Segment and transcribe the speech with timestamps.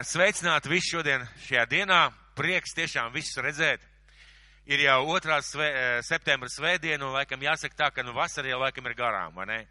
[0.00, 1.98] Sveicināti visi šodien šajā dienā.
[2.32, 3.82] Prieks tiešām visus redzēt.
[4.64, 8.60] Ir jau otrā sve, eh, septembra svētdiena, un laikam jāsaka tā, ka nu vasara jau
[8.60, 9.66] laikam ir garām, vai ne?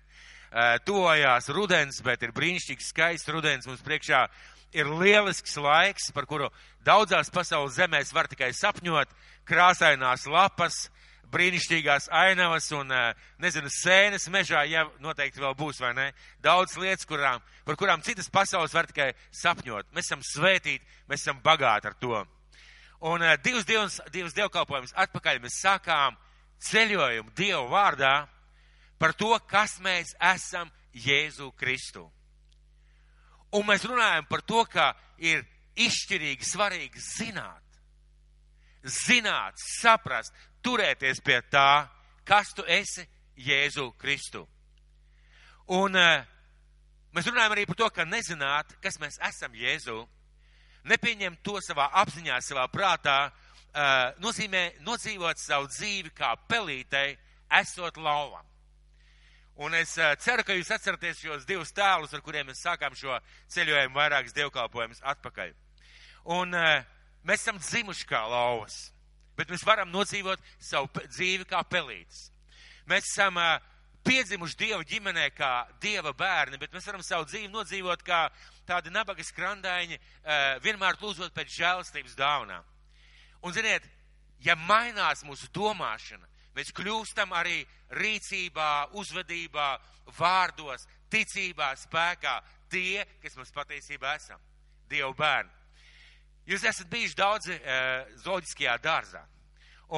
[0.52, 3.65] Eh, Tuvojās rudens, bet ir brīnišķīgs skaists rudens.
[3.65, 4.29] Mums priekšā
[4.71, 6.52] ir lielisks laiks, par kuru
[6.86, 9.07] daudzās pasaules zemēs var tikai sapņot.
[9.48, 10.91] Krāsainās lapas,
[11.32, 16.14] brīnišķīgās ainavas un, eh, nezinu, sēnes mežā, ja noteikti vēl būs, vai ne?
[16.41, 19.92] Daudz lietas, kurām, par kurām citas pasaules var tikai sapņot.
[19.93, 22.25] Mēs esam svētīti, mēs esam bagāti ar to.
[23.02, 26.18] Un uh, divas, divas, divas dievkalpojumus atpakaļ mēs sākām
[26.60, 28.27] ceļojumu Dievu vārdā
[29.00, 32.09] par to, kas mēs esam Jēzu Kristu.
[33.55, 35.45] Un mēs runājam par to, ka ir
[35.80, 37.64] izšķirīgi svarīgi zināt,
[38.83, 41.88] zināt, saprast, turēties pie tā,
[42.27, 43.05] kas tu esi
[43.39, 44.44] Jēzu Kristu.
[45.75, 46.25] Un uh,
[47.16, 50.02] mēs runājam arī par to, ka nezināt, kas mēs esam Jēzu,
[50.89, 57.16] nepieņemt to savā apziņā, savā prātā, uh, nozīmē nodzīvot savu dzīvi kā pelītei,
[57.61, 58.45] esot lauvam.
[59.59, 63.17] Un es uh, ceru, ka jūs atceraties šos divus tēlus, ar kuriem mēs sākām šo
[63.51, 65.51] ceļojumu vairākas dievkalpojumus atpakaļ.
[66.35, 68.89] Un mēs esam dzimuši kā lauvas
[69.39, 72.27] bet mēs varam nodzīvot savu dzīvi kā pelītes.
[72.89, 73.55] Mēs esam uh,
[74.03, 75.51] piedzimuši Dieva ģimenē kā
[75.81, 78.25] Dieva bērni, bet mēs varam savu dzīvi nodzīvot kā
[78.67, 82.65] tādi nabaga skrandaiņi, uh, vienmēr lūdzot pēc žēlastības dāvanām.
[83.39, 83.85] Un, ziniet,
[84.43, 87.61] ja mainās mūsu domāšana, mēs kļūstam arī
[87.95, 89.69] rīcībā, uzvedībā,
[90.19, 94.41] vārdos, ticībā, spēkā tie, kas mums patiesībā esam.
[94.89, 95.58] Dievu bērni.
[96.50, 99.22] Jūs esat bijuši daudzi uh, zoģiskajā dārzā.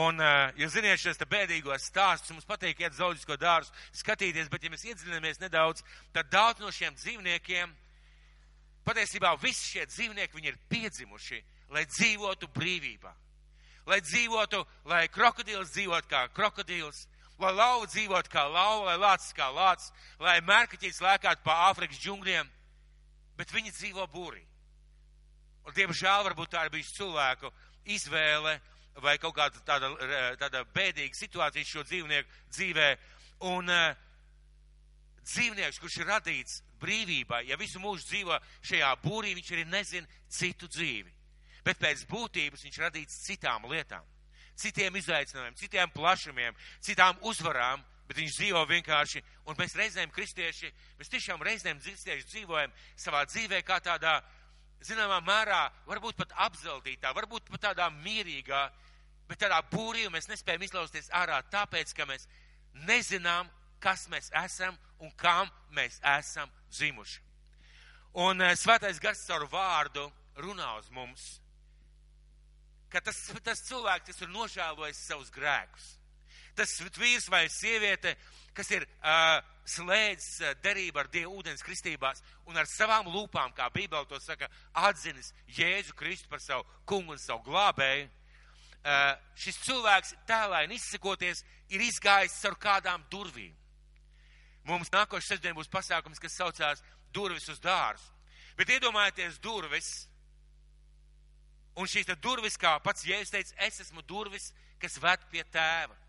[0.02, 3.72] Un uh, jūs ziniet šos te bēdīgos stāstus, mums patīk iet zoģisko dārzu
[4.02, 5.84] skatīties, bet ja mēs iedziļinamies nedaudz,
[6.16, 7.72] tad daudz no šiem dzīvniekiem,
[8.88, 11.42] patiesībā visi šie dzīvnieki, viņi ir piedzimuši,
[11.76, 13.12] lai dzīvotu brīvībā.
[13.88, 17.06] Lai dzīvotu, lai krokodils dzīvot kā krokodils,
[17.40, 22.48] lai lauva dzīvot kā lauva, lai lācis kā lācis, lai mērkaķis lēkātu pa Āfrikas džungļiem,
[23.40, 24.44] bet viņi dzīvo būrī.
[25.66, 27.52] Un, diemžēl, varbūt tā ir bijusi cilvēku
[27.94, 28.58] izvēle
[29.02, 29.92] vai kaut kāda tāda,
[30.42, 32.88] tāda bēdīga situācija šo dzīvnieku dzīvē.
[33.52, 33.94] Un uh,
[35.26, 40.70] dzīvnieks, kurš ir radīts brīvībā, ja visu mūžu dzīvo šajā būrī, viņš arī nezina citu
[40.70, 41.14] dzīvi.
[41.66, 44.06] Bet pēc būtības viņš radīts citām lietām,
[44.58, 51.14] citiem izaicinājumiem, citiem plašumiem, citām uzvarām, bet viņš dzīvo vienkārši, un mēs reizēm kristieši, mēs
[51.14, 54.41] tiešām reizēm kristieši dzīvojam savā dzīvē kā tādā uh,
[54.86, 58.62] zināmā mērā, varbūt pat apzeltītā, varbūt pat tādā mierīgā,
[59.30, 62.28] bet tādā būrī mēs nespējam izlausties ārā, tāpēc, ka mēs
[62.88, 63.50] nezinām,
[63.82, 67.22] kas mēs esam un kam mēs esam dzimuši.
[68.22, 70.04] Un uh, svētais gars caur vārdu
[70.42, 71.28] runā uz mums,
[72.92, 75.96] ka tas, tas cilvēks, kas ir nožēlojis savus grēkus,
[76.56, 78.16] tas vīrs vai sieviete,
[78.54, 84.08] kas ir uh, slēdzis derību ar Dievu ūdens kristībās un ar savām lūpām, kā Bībele
[84.10, 90.78] to saka, atzinis Jēzu Kristu par savu kungu un savu glābēju, uh, šis cilvēks tēlēni
[90.80, 93.56] izsakoties ir izgājis caur kādām durvīm.
[94.68, 96.84] Mums nākošais sestdien būs pasākums, kas saucās
[97.14, 98.12] durvis uz dārzu.
[98.60, 99.90] Bet iedomājieties durvis,
[101.80, 104.52] un šīs durvis, kā pats Jēzus teica, es esmu durvis,
[104.82, 106.01] kas ved pie tēva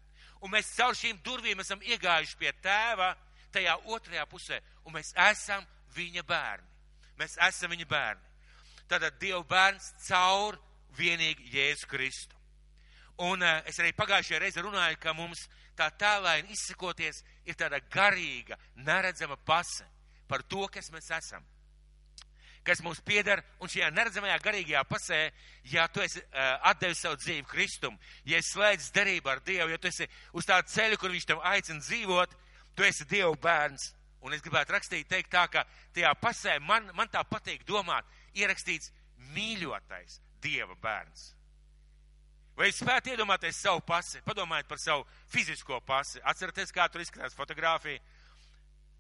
[0.43, 3.13] un mēs caur šīm durvīm esam iegājuši pie tēva
[3.55, 5.65] tajā otrajā pusē, un mēs esam
[5.95, 6.69] viņa bērni.
[7.21, 8.31] Mēs esam viņa bērni.
[8.91, 10.59] Tātad Dieva bērns caur
[10.99, 12.37] vienīgi Jēzu Kristu.
[13.23, 15.47] Un uh, es arī pagājušajā reizē runāju, ka mums
[15.79, 19.87] tā tēlaini izsakoties ir tāda garīga, neredzama pase
[20.29, 21.45] par to, kas mēs esam
[22.67, 25.19] kas mums pieder, un šajā neredzamajā garīgajā pasē,
[25.73, 29.81] ja tu esi uh, atdevis savu dzīvi Kristum, ja esi slēdzis derību ar Dievu, ja
[29.83, 32.39] tu esi uz tādu ceļu, kur viņš tev aicina dzīvot,
[32.77, 33.91] tu esi Dieva bērns.
[34.23, 35.65] Un es gribētu rakstīt, teikt tā, ka
[35.95, 38.07] tajā pasē man, man tā patīk domāt,
[38.39, 38.93] ierakstīts
[39.35, 41.33] mīļotais Dieva bērns.
[42.57, 44.21] Vai jūs spētu iedomāties savu pasi?
[44.27, 46.21] Padomājiet par savu fizisko pasi.
[46.29, 47.99] Atcerieties, kā tur izskatās fotografija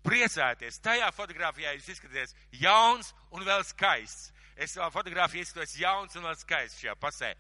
[0.07, 0.81] priecāties.
[0.83, 4.31] Tajā fotografijā jūs izskatāties jauns un vēl skaists.
[4.57, 7.33] Es savā fotografijā izskatos jauns un vēl skaists šajā pasē.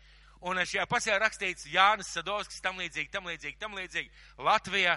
[0.48, 4.10] Un šajā pasē rakstīts Jānis Sadovskis, tam līdzīgi, tam līdzīgi, tam līdzīgi,
[4.42, 4.96] Latvijā,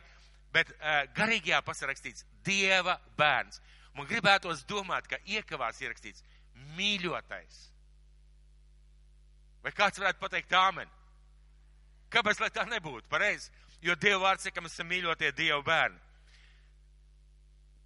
[0.56, 3.62] bet uh, garīgajā pasē rakstīts Dieva bērns.
[3.96, 6.24] Man gribētos domāt, ka iekavās ierakstīts
[6.76, 7.62] mīļotais.
[9.64, 10.90] Vai kāds varētu pateikt āmen?
[12.14, 13.08] Kāpēc, lai tā nebūtu?
[13.10, 13.52] Pareizi.
[13.86, 16.05] Jo Dieva vārds saka, ka mēs esam mīļotie Dieva bērni.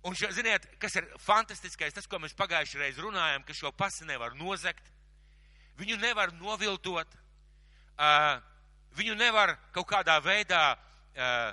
[0.04, 4.08] Un, šo, ziniet, kas ir fantastiskais, tas, ko mēs pagājušajā reizē runājām, ka šo pasi
[4.08, 4.86] nevar nozagt,
[5.80, 7.18] viņu nevar noviltot,
[8.00, 8.38] uh,
[8.96, 11.52] viņu nevar kaut kādā veidā, uh,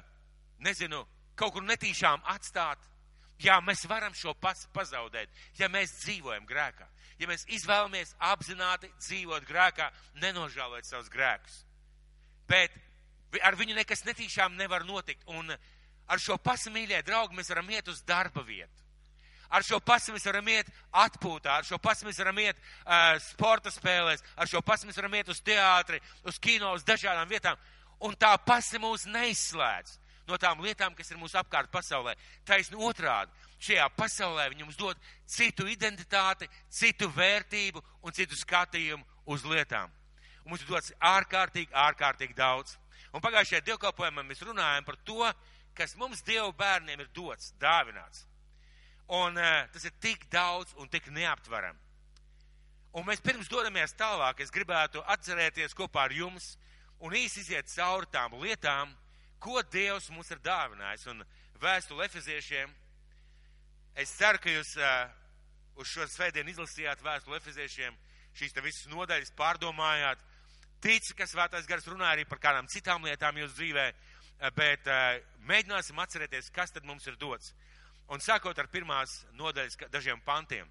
[0.63, 1.03] nezinu,
[1.35, 2.79] kaut kur netīšām atstāt.
[3.43, 5.29] Jā, mēs varam šo pasi pazaudēt,
[5.59, 6.87] ja mēs dzīvojam grēkā.
[7.19, 9.91] Ja mēs izvēlamies apzināti dzīvot grēkā,
[10.23, 11.65] nenožēlot savus grēkus.
[12.49, 12.73] Bet
[13.43, 15.25] ar viņu nekas netīšām nevar notikt.
[15.27, 15.51] Un
[16.07, 18.87] ar šo pasamīļie draugi mēs varam iet uz darba vietu.
[19.51, 23.71] Ar šo pasu mēs varam iet atpūtā, ar šo pasu mēs varam iet uh, sporta
[23.71, 27.61] spēlēs, ar šo pasu mēs varam iet uz teātri, uz kino, uz dažādām vietām.
[28.03, 32.17] Un tā pasi mūs neizslēdz no tām lietām, kas ir mūsu apkārt pasaulē.
[32.47, 33.31] Taisni otrādi.
[33.63, 34.99] Šajā pasaulē viņi mums dod
[35.31, 39.93] citu identitāti, citu vērtību un citu skatījumu uz lietām.
[40.45, 42.75] Un mums ir dots ārkārtīgi, ārkārtīgi daudz.
[43.15, 45.31] Un pagājušajā dievkalpojumā mēs runājam par to,
[45.77, 48.25] kas mums Dievu bērniem ir dots, dāvināts.
[49.13, 51.77] Un uh, tas ir tik daudz un tik neaptveram.
[52.97, 56.55] Un mēs pirms dodamies tālāk, es gribētu atcerēties kopā ar jums
[57.05, 58.95] un īsi iziet cauri tām lietām,
[59.39, 61.05] ko Dievs mums ir dāvinājis.
[61.13, 61.21] Un
[61.61, 62.73] vēstuli efeziešiem,
[64.01, 65.05] es ceru, ka jūs uh,
[65.77, 67.95] uz šo svētdienu izlasījāt vēstuli efeziešiem,
[68.37, 70.25] šīs te visas nodaļas pārdomājāt.
[70.81, 74.16] Ticu, ka svētais gars runā arī par kādām citām lietām jūsu dzīvē, Eh,
[74.57, 75.17] bet uh,
[75.49, 77.55] mēģināsim atcerēties, kas tad mums ir dots.
[78.13, 80.69] Un sākot ar pirmās nodaļas dažiem pantiem.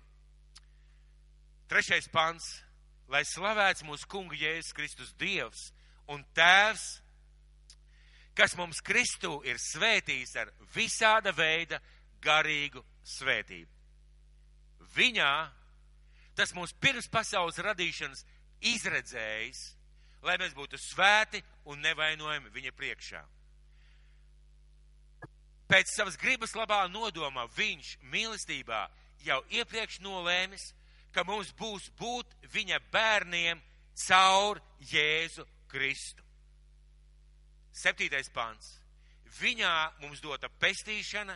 [1.67, 2.62] Trešais pants.
[3.06, 5.67] Lai slavēts mūsu kunga Jēzus Kristus Dievs
[6.09, 6.85] un Tēvs,
[8.33, 11.77] kas mums Kristu ir svētījis ar visāda veida
[12.25, 13.69] garīgu svētību.
[14.95, 15.31] Viņā
[16.35, 18.25] tas mūs pirms pasaules radīšanas
[18.73, 19.62] izredzējis,
[20.25, 23.21] lai mēs būtu svēti un nevainojami viņa priekšā.
[25.65, 28.85] Pēc savas gribas labā nodomā viņš mīlestībā
[29.25, 30.69] jau iepriekš nolēmis,
[31.12, 33.62] ka mums būs būt viņa bērniem
[34.06, 36.21] caur Jēzu Kristu.
[37.75, 38.67] Septītais pants.
[39.39, 39.71] Viņā
[40.03, 41.35] mums dota pestīšana,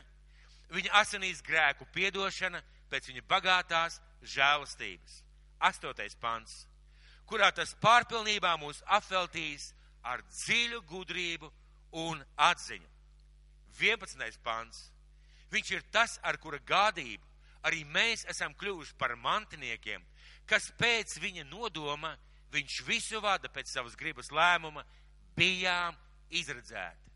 [0.72, 2.62] viņa asinīs grēku piedošana
[2.92, 5.24] pēc viņa bagātās žēlastības.
[5.60, 6.68] Astotais pants,
[7.28, 9.74] kurā tas pārpilnībā mūs apveltīs
[10.04, 11.50] ar dziļu gudrību
[12.06, 12.99] un atziņu.
[13.82, 14.40] 11.
[14.44, 14.90] pants.
[15.50, 17.26] Viņš ir tas, ar kura gādību
[17.66, 20.04] arī mēs esam kļuvuši par mantiniekiem,
[20.48, 22.16] kas pēc viņa nodoma
[22.54, 24.86] viņš visu vada pēc savas gribas lēmuma,
[25.38, 25.98] bijām
[26.30, 27.12] izredzēti.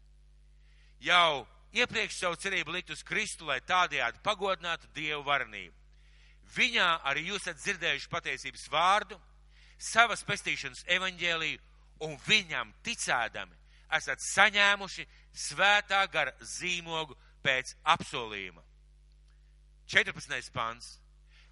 [1.03, 5.73] Jau iepriekš savu cerību likt uz Kristu, lai tādējādi pagodinātu Dievu varenību.
[6.53, 9.17] Viņā arī jūs esat dzirdējuši patiesības vārdu,
[9.79, 11.59] savas pestīšanas evaņģēliju,
[12.05, 13.57] un viņam ticēdami
[13.93, 18.63] esat saņēmuši svētā gara zīmogu pēc apsolījuma.
[19.89, 20.51] 14.
[20.53, 20.97] pants,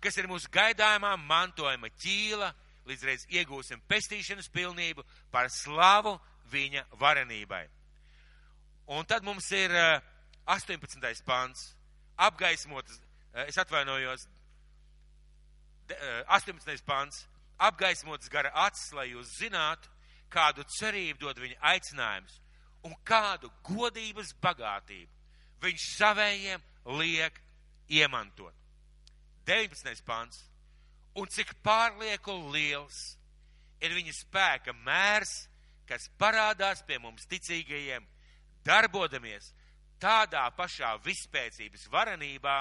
[0.01, 2.51] kas ir mūsu gaidāmā mantojuma ķīla,
[2.87, 6.15] līdz reiz iegūsim pestīšanas pilnību par slavu
[6.51, 7.65] viņa varenībai.
[8.91, 9.71] Un tad mums ir
[10.45, 11.03] 18.
[11.03, 11.75] Eh, pants,
[12.17, 12.99] apgaismotas,
[13.33, 14.27] eh, es atvainojos,
[16.27, 16.81] 18.
[16.81, 17.27] Eh, pants,
[17.59, 19.87] apgaismotas gara acis, lai jūs zinātu,
[20.29, 22.40] kādu cerību dod viņa aicinājums
[22.87, 25.11] un kādu godības bagātību
[25.61, 26.63] viņš savējiem
[26.97, 27.37] liek
[27.91, 28.55] iemantot.
[29.45, 30.03] 19.
[30.05, 30.45] pants.
[31.17, 33.17] Un cik pārlieku liels
[33.83, 35.49] ir viņa spēka mērs,
[35.89, 38.05] kas parādās pie mums ticīgajiem,
[38.63, 39.51] darbodamies
[40.01, 42.57] tādā pašā vispēcības varenībā,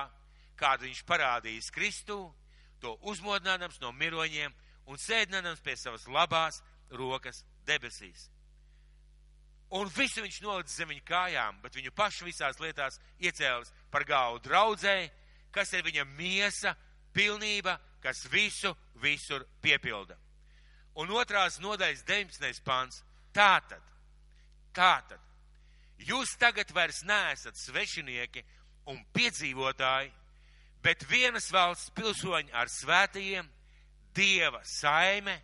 [0.59, 2.19] kādu viņš parādījis Kristū,
[2.81, 4.53] to uzmodinājums no miroņiem
[4.91, 6.61] un sēdinājums pie savas labās
[6.91, 8.29] rokas debesīs.
[9.79, 14.41] Un visu viņš nolicis zem viņa kājām, bet viņu pašu visās lietās iecēlis par galvu
[14.43, 15.11] draudzēji,
[15.55, 16.75] kas ir viņa miesa,
[17.15, 20.17] pilnība, kas visu, visur piepilda.
[20.99, 22.65] Un otrās nodaļas 19.
[22.67, 23.05] pāns.
[23.31, 23.83] Tātad,
[24.75, 25.21] tātad,
[26.03, 28.43] jūs tagad vairs neesat svešinieki
[28.91, 30.11] un piedzīvotāji,
[30.83, 33.47] bet vienas valsts pilsoņi ar svētajiem,
[34.11, 35.37] Dieva saime,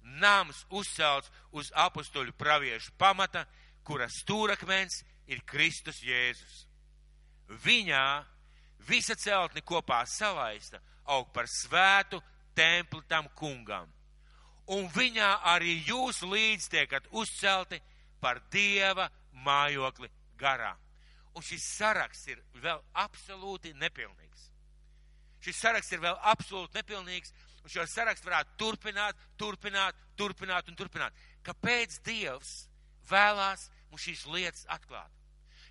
[0.00, 3.44] nams uzcelts uz apustuļu praviešu pamata,
[3.84, 6.64] kura stūrakmens ir Kristus Jēzus.
[7.64, 8.04] Viņā
[8.88, 12.20] visa celtne kopā salaista aug par svētu
[12.56, 13.90] templi tam kungam.
[14.72, 17.80] Un viņā arī jūs līdz tiekat uzcelti
[18.20, 19.10] par Dieva
[19.44, 20.08] mājokli
[20.40, 20.72] garā.
[21.34, 24.48] Un šis saraksts ir vēl absolūti nepilnīgs.
[25.44, 31.18] Šis saraksts ir vēl absolūti nepilnīgs, un šo sarakstu varētu turpināt, turpināt, turpināt un turpināt.
[31.44, 32.54] Kāpēc Dievs
[33.10, 35.10] vēlās mums šīs lietas atklāt?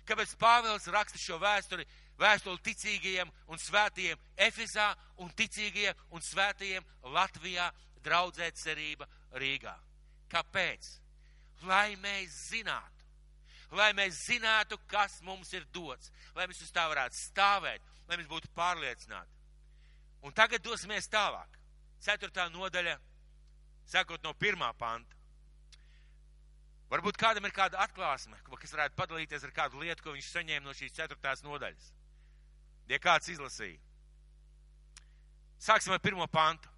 [0.04, 1.86] Kāpēc Pāvils raksta šo vēsturi
[2.20, 4.90] vēstuli ticīgajiem un svētajiem Efizā
[5.22, 7.70] un ticīgajiem un svētajiem Latvijā
[8.04, 9.08] draudzē cerība
[9.40, 9.74] Rīgā.
[10.30, 10.90] Kāpēc?
[11.64, 13.04] Lai mēs zinātu,
[13.72, 18.28] lai mēs zinātu, kas mums ir dots, lai mēs uz tā varētu stāvēt, lai mēs
[18.28, 19.30] būtu pārliecināti.
[20.24, 21.58] Un tagad dosimies tālāk.
[22.04, 22.98] Ceturtā nodaļa,
[23.88, 25.16] sakot no pirmā panta.
[26.90, 30.74] Varbūt kādam ir kāda atklāsme, kas varētu padalīties ar kādu lietu, ko viņš saņēma no
[30.76, 31.90] šīs ceturtās nodaļas.
[32.88, 33.80] Ja kāds izlasīja.
[35.64, 36.68] Sāksim ar pirmo pantu.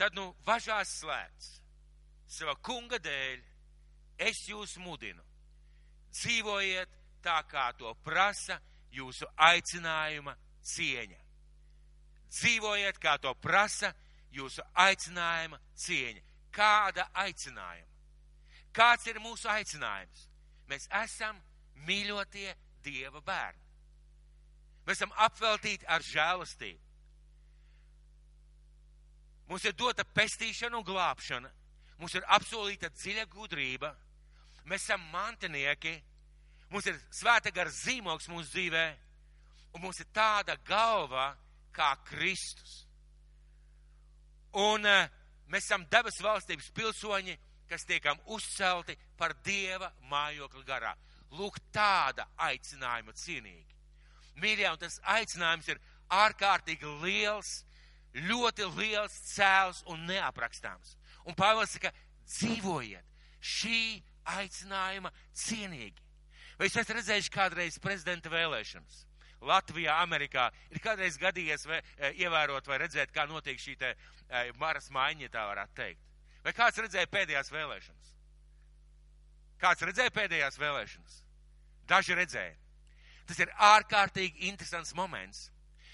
[0.00, 1.60] Tad nu važās slēgts
[2.30, 3.40] sava kunga dēļ,
[4.26, 5.22] es jūs mudinu.
[6.14, 6.90] Dzīvojiet
[7.22, 8.58] tā, kā to prasa
[8.94, 10.34] jūsu aicinājuma
[10.72, 11.20] cieņa.
[12.30, 13.92] Dzīvojiet, kā to prasa
[14.34, 16.26] jūsu aicinājuma cieņa.
[16.54, 17.89] Kāda aicinājuma?
[18.76, 20.26] Kāds ir mūsu aicinājums?
[20.70, 21.40] Mēs esam
[21.86, 22.52] mīļotie
[22.84, 23.66] Dieva bērni.
[24.86, 26.86] Mēs esam apveltīti ar žēlastību.
[29.50, 31.50] Mums ir dota pestīšana un glābšana.
[31.98, 33.90] Mums ir apsolīta dziļa gudrība.
[34.70, 35.96] Mēs esam mantinieki.
[36.70, 38.84] Mums ir svēta gara zīmogs mūsu dzīvē.
[39.74, 41.32] Un mums ir tāda galva
[41.74, 42.84] kā Kristus.
[44.54, 45.10] Un uh,
[45.50, 47.36] mēs esam debesu valstības pilsoņi
[47.70, 50.94] kas tiekam uzcelti par Dieva mājokli garā.
[51.38, 53.76] Lūk, tāda aicinājuma cienīgi.
[54.42, 57.60] Mīļie, un tas aicinājums ir ārkārtīgi liels,
[58.26, 60.96] ļoti liels, cēls un neaprakstāms.
[61.28, 61.92] Un Pāvils saka,
[62.26, 63.06] dzīvojiet
[63.40, 64.00] šī
[64.36, 66.02] aicinājuma cienīgi.
[66.58, 69.04] Vai jūs esat redzējuši kādreiz prezidenta vēlēšanas?
[69.48, 74.42] Latvijā, Amerikā ir kādreiz gadījies vai, e, ievērot vai redzēt, kā notiek šī te e,
[74.60, 76.09] maras maiņa, tā varētu teikt.
[76.44, 78.10] Vai kāds redzēja pēdējās vēlēšanas?
[79.60, 81.16] Kāds redzēja pēdējās vēlēšanas?
[81.88, 82.56] Daži redzēja.
[83.28, 85.50] Tas ir ārkārtīgi interesants moments.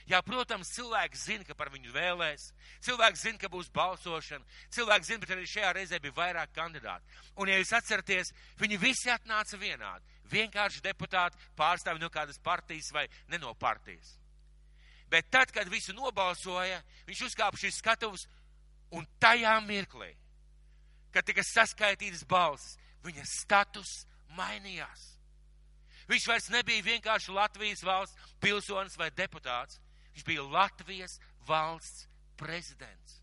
[0.07, 2.53] Jā, protams, cilvēks zina, ka par viņu vēlēs,
[2.87, 7.19] cilvēks zina, ka būs balsošana, cilvēks zina, bet arī šajā reizē bija vairāk kandidāti.
[7.35, 10.07] Un, ja jūs atceraties, viņi visi atnāca vienādi.
[10.31, 14.15] Vienkārši deputāti pārstāvi no kādas partijas vai ne no partijas.
[15.11, 16.79] Bet tad, kad visu nobalsoja,
[17.11, 18.29] viņš uzkāpa šīs skatuvus
[18.95, 20.13] un tajā mirklī
[21.15, 24.05] kad tika saskaitītas balsis, viņa status
[24.37, 25.17] mainījās.
[26.07, 29.81] Viņš vairs nebija vienkārši Latvijas valsts pilsonis vai deputāts.
[30.15, 32.07] Viņš bija Latvijas valsts
[32.39, 33.21] prezidents.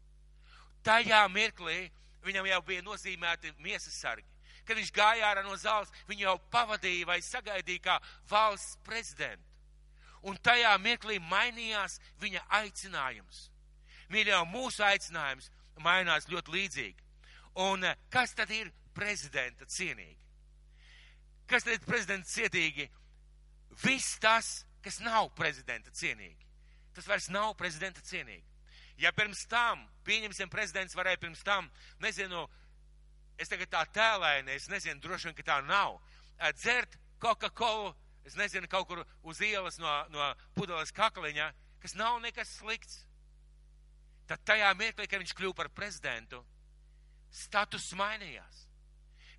[0.83, 1.87] Tajā mirklī
[2.25, 4.27] viņam jau bija nozīmēti miesas sargi.
[4.67, 7.95] Kad viņš gāja ārā no zāles, viņu jau pavadīja vai sagaidīja kā
[8.29, 9.43] valsts prezidentu.
[10.23, 13.49] Un tajā mirklī mainījās viņa aicinājums.
[14.11, 15.49] Mīļā, mūsu aicinājums
[15.83, 17.02] mainās ļoti līdzīgi.
[17.55, 20.17] Un eh, kas tad ir prezidenta cienīgi?
[21.49, 22.87] Kas tad ir prezidenta cienīgi?
[23.83, 26.47] Viss tas, kas nav prezidenta cienīgi.
[26.93, 28.45] Tas vairs nav prezidenta cienīgi.
[29.01, 31.69] Ja pirms tam, pieņemsim, prezidents varēja pirms tam,
[32.01, 32.45] nezinu,
[33.41, 35.97] es tagad tā tēlēju, es nezinu, droši vien, ka tā nav,
[36.37, 37.95] eh, dzert Coca-Cola,
[38.25, 43.03] es nezinu, kaut kur uz ielas no, no pudeles kakliņa, kas nav nekas slikts.
[44.27, 46.43] Tad tajā mirklī, kad viņš kļūpa par prezidentu,
[47.33, 48.61] status mainījās.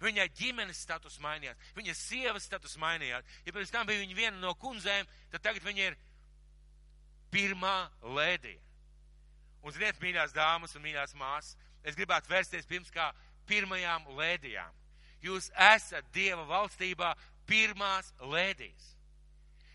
[0.03, 3.25] Viņa ģimenes status mainījās, viņa sievas status mainījās.
[3.47, 5.97] Ja pirms tam bija viņa viena no kundzēm, tad tagad viņa ir
[7.33, 8.61] pirmā lēdija.
[9.65, 11.55] Un, ziniet, mīļās dāmas un mīļās māsas,
[11.87, 13.09] es gribētu vērsties pirms kā
[13.49, 14.75] pirmajām lēdijām.
[15.25, 17.15] Jūs esat Dieva valstībā
[17.49, 18.91] pirmās lēdijas.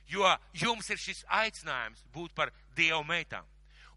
[0.10, 3.46] Jo jums ir šis aicinājums būt par Dievu meitām.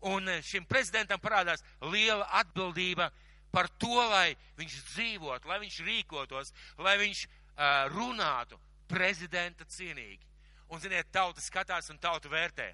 [0.08, 1.62] Un šim prezidentam parādās
[1.92, 3.10] liela atbildība
[3.52, 8.58] par to, lai viņš dzīvotu, lai viņš rīkotos, lai viņš uh, runātu
[8.90, 10.24] prezidenta cienīgi.
[10.72, 12.70] Un, ziniet, tauta skatās un tauta vērtē.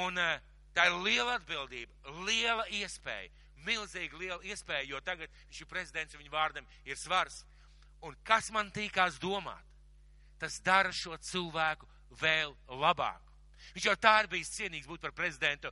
[0.00, 0.40] Un uh,
[0.72, 1.92] tā ir liela atbildība,
[2.24, 3.28] liela iespēja,
[3.66, 7.42] milzīgi liela iespēja, jo tagad viņš ir prezidents un viņa vārdam ir svars.
[8.02, 9.68] Un kas man tīkās domāt?
[10.40, 11.86] Tas dara šo cilvēku
[12.18, 13.28] vēl labāku.
[13.76, 15.70] Viņš jau tā ir bijis cienīgs būt par prezidentu.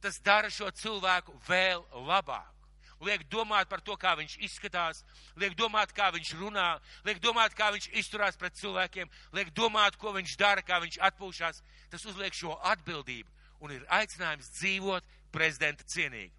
[0.00, 2.55] Tas dara šo cilvēku vēl labāku
[3.04, 5.02] liek domāt par to, kā viņš izskatās,
[5.36, 6.68] liek domāt, kā viņš runā,
[7.04, 11.62] liek domāt, kā viņš izturās pret cilvēkiem, liek domāt, ko viņš dara, kā viņš atpūšas.
[11.92, 13.30] Tas uzliek šo atbildību
[13.64, 16.32] un ir aicinājums dzīvot prezidenta cienīgi.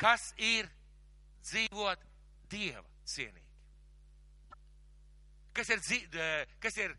[0.00, 0.68] Kas ir
[1.44, 2.04] dzīvot
[2.52, 3.48] dieva cienīgi?
[5.56, 5.82] Kas ir,
[6.62, 6.94] kas ir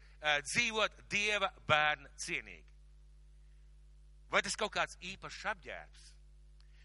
[0.45, 2.67] dzīvot dieva bērna cienīgi?
[4.31, 6.11] Vai tas kaut kāds īpašs apģērbs?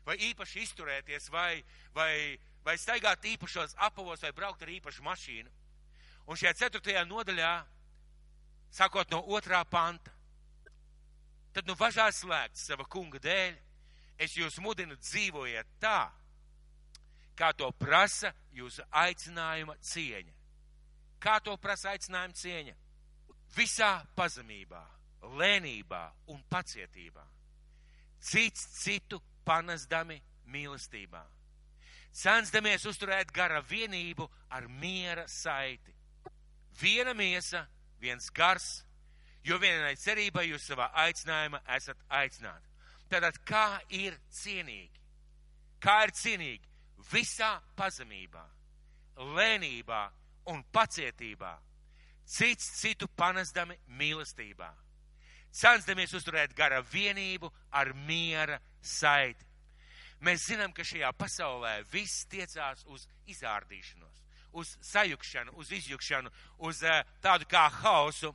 [0.06, 1.62] Vai īpaši izturēties, vai,
[1.94, 5.50] vai, vai staigāt īpašos apavos, vai braukt ar īpašu mašīnu.
[6.26, 7.52] Un šajā ceturtajā nodaļā,
[8.74, 10.14] sākot no otrā panta,
[11.54, 13.58] tad nu važā slēgts sava kunga dēļ,
[14.22, 16.10] es jūs mudinu dzīvojiet tā,
[17.36, 20.34] kā to prasa jūsu aicinājuma cieņa.
[21.20, 22.74] Kā to prasa aicinājuma cieņa?
[23.56, 24.82] Visā pazemībā,
[25.38, 27.24] lēnībā un pacietībā.
[28.20, 30.18] Cits citu panesdami
[30.52, 31.22] mīlestībā.
[32.16, 35.92] Censdamies uzturēt gara vienību ar miera saiti.
[36.80, 37.66] Viena miesa,
[38.00, 38.84] viens gars,
[39.44, 42.72] jo vienai cerībai jūs savā aicinājumā esat aicināti.
[43.12, 45.02] Tātad, kā ir cienīgi?
[45.80, 46.64] Kā ir cienīgi?
[47.12, 48.42] Visā pazemībā,
[49.36, 50.00] lēnībā
[50.50, 51.52] un pacietībā,
[52.26, 54.72] cits citu panesdami mīlestībā,
[55.56, 59.44] censdamies uzturēt gara vienību ar miera saiti.
[60.24, 64.22] Mēs zinām, ka šajā pasaulē viss tiecās uz izārdīšanos,
[64.56, 66.32] uz sajukšanu, uz izjukšanu,
[66.68, 68.32] uz uh, tādu kā hausu.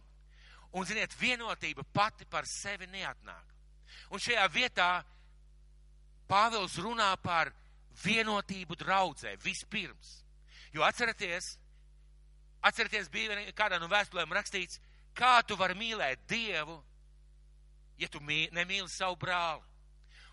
[0.72, 3.50] Un, ziniet, vienotība pati par sevi neatnāk.
[4.14, 4.92] Un šajā vietā
[6.32, 7.50] Pāvils runā par
[8.06, 10.22] vienotību draudzē vispirms.
[10.72, 11.58] Jo atcerieties,
[12.64, 14.80] atcerieties, bija kādā no vēstulēm rakstīts,
[15.18, 16.78] kā tu vari mīlēt Dievu,
[18.02, 19.64] ja tu mī, nemīli savu brāli.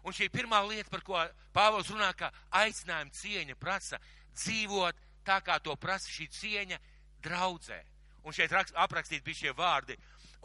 [0.06, 1.20] Un šī pirmā lieta, par ko
[1.52, 3.98] Pāvils runā, ka aicinājuma cieņa prasa
[4.32, 4.96] dzīvot
[5.26, 6.78] tā, kā to prasa šī cieņa
[7.24, 7.80] draudzē.
[8.24, 9.96] Un šeit aprakstīti bija šie vārdi.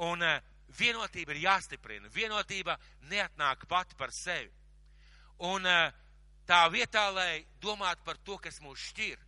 [0.04, 0.40] Un uh,
[0.78, 2.10] vienotība ir jāstiprina.
[2.14, 2.78] Vienotība
[3.12, 4.52] neatnāk pati par sevi.
[5.44, 5.92] Un eh,
[6.48, 9.20] tā vietā, lai domātu par to, kas mūs šķir,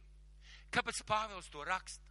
[0.72, 2.04] kāpēc Pāvils to raksta?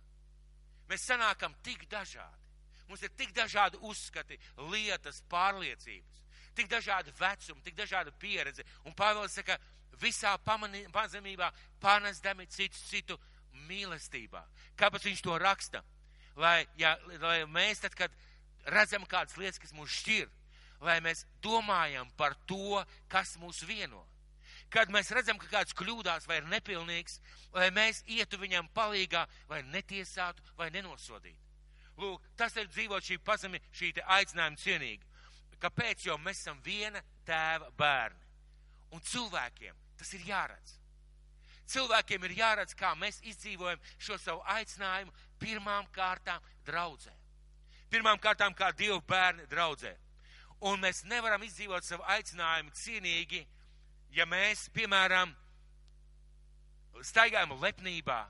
[0.90, 2.43] Mēs sanākam tik dažādi.
[2.88, 4.38] Mums ir tik dažādi uzskati,
[4.70, 6.20] lietas, pārliecības,
[6.54, 8.66] tik dažādi vecumi, tik dažāda pieredze.
[8.84, 9.58] Un Pāvils saka,
[10.00, 11.50] visā pazemībā
[11.82, 13.18] pārnesdami citu citu
[13.68, 14.42] mīlestībā.
[14.76, 15.82] Kāpēc viņš to raksta?
[16.36, 18.14] Lai, ja, lai mēs tad, kad
[18.66, 20.26] redzam kādas lietas, kas mūs šķir,
[20.84, 24.02] lai mēs domājam par to, kas mūs vieno.
[24.74, 27.20] Kad mēs redzam, ka kāds kļūdās vai ir nepilnīgs,
[27.54, 31.43] lai mēs ietu viņam palīgā, vai netiesātu, vai nenosodītu.
[31.98, 35.10] Lūk, tas ir dzīvot šī pazemi, šī aicinājuma cienīgi.
[35.62, 36.06] Kāpēc?
[36.08, 38.20] Jo mēs esam viena tēva bērni.
[38.94, 40.78] Un cilvēkiem tas ir jāredz.
[41.70, 47.14] Cilvēkiem ir jāredz, kā mēs izdzīvojam šo savu aicinājumu pirmām kārtām draudzē
[47.94, 49.94] pirmām kārtām kā Dievu bērni draudzē.
[50.66, 53.44] Un mēs nevaram izdzīvot savu aicinājumu cienīgi,
[54.16, 55.34] ja mēs, piemēram,
[57.04, 58.20] staigājam lepnībā,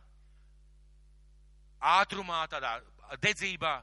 [1.95, 2.77] ātrumā, tādā
[3.23, 3.75] dedzībā,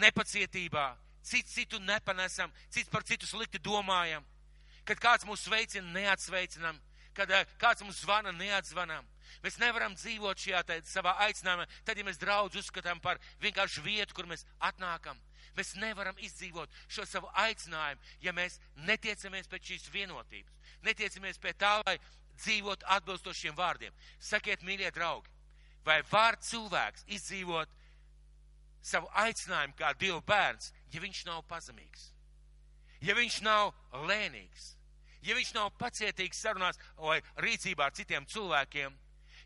[0.00, 0.86] nepacietībā,
[1.24, 4.24] cits citu nepanesam, cits par citu slikti domājam,
[4.84, 6.78] kad kāds mūs sveicina, neatsveicinam,
[7.16, 9.06] kad eh, kāds mums zvana, neatzvanam.
[9.44, 14.16] Mēs nevaram dzīvot šajā tā, savā aicinājumā, tad, ja mēs draudz uzskatām par vienkārši vietu,
[14.16, 15.18] kur mēs atnākam.
[15.54, 21.76] Mēs nevaram izdzīvot šo savu aicinājumu, ja mēs netiecamies pēc šīs vienotības, netiecamies pie tā,
[21.86, 21.98] lai
[22.42, 23.94] dzīvot atbilstošiem vārdiem.
[24.18, 25.30] Sakiet, mīļie draugi,
[25.86, 27.70] vai var cilvēks izdzīvot
[28.84, 32.10] savu aicinājumu kā Dieva bērns, ja viņš nav pazemīgs,
[33.00, 33.72] ja viņš nav
[34.08, 34.74] lēnīgs,
[35.24, 38.98] ja viņš nav pacietīgs sarunās vai rīcībā ar citiem cilvēkiem,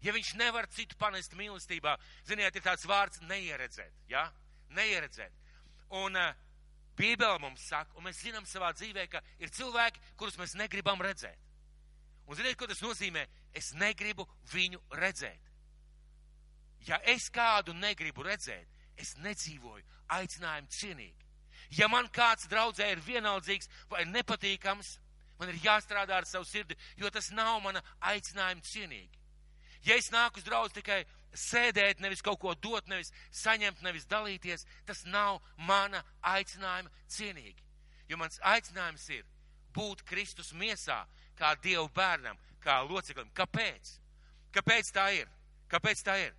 [0.03, 1.97] ja viņš nevar citu panest mīlestībā,
[2.27, 4.29] ziniet, ir tāds vārds neieredzēt, ja?
[4.77, 5.33] Neieredzēt.
[5.97, 6.35] Un uh,
[6.99, 11.39] Bībele mums saka, un mēs zinām savā dzīvē, ka ir cilvēki, kurus mēs negribam redzēt.
[12.29, 13.23] Un ziniet, ko tas nozīmē?
[13.57, 15.47] Es negribu viņu redzēt.
[16.87, 19.85] Ja es kādu negribu redzēt, es nedzīvoju
[20.19, 21.27] aicinājumu cienīgi.
[21.77, 24.97] Ja man kāds draudzē ir vienaldzīgs vai nepatīkams,
[25.39, 29.19] man ir jāstrādā ar savu sirdi, jo tas nav mana aicinājuma cienīgi.
[29.87, 31.05] Ja es nāku uz draugu tikai
[31.37, 37.63] sēdēt, nevis kaut ko dot, nevis saņemt, nevis dalīties, tas nav mana aicinājuma cienīgi.
[38.09, 39.25] Jo mans aicinājums ir
[39.77, 41.05] būt Kristus miesā,
[41.39, 43.29] kā Dievu bērnam, kā loceklim.
[43.37, 43.95] Kāpēc?
[44.57, 45.29] Kāpēc tā ir?
[45.71, 46.35] Kāpēc tā ir?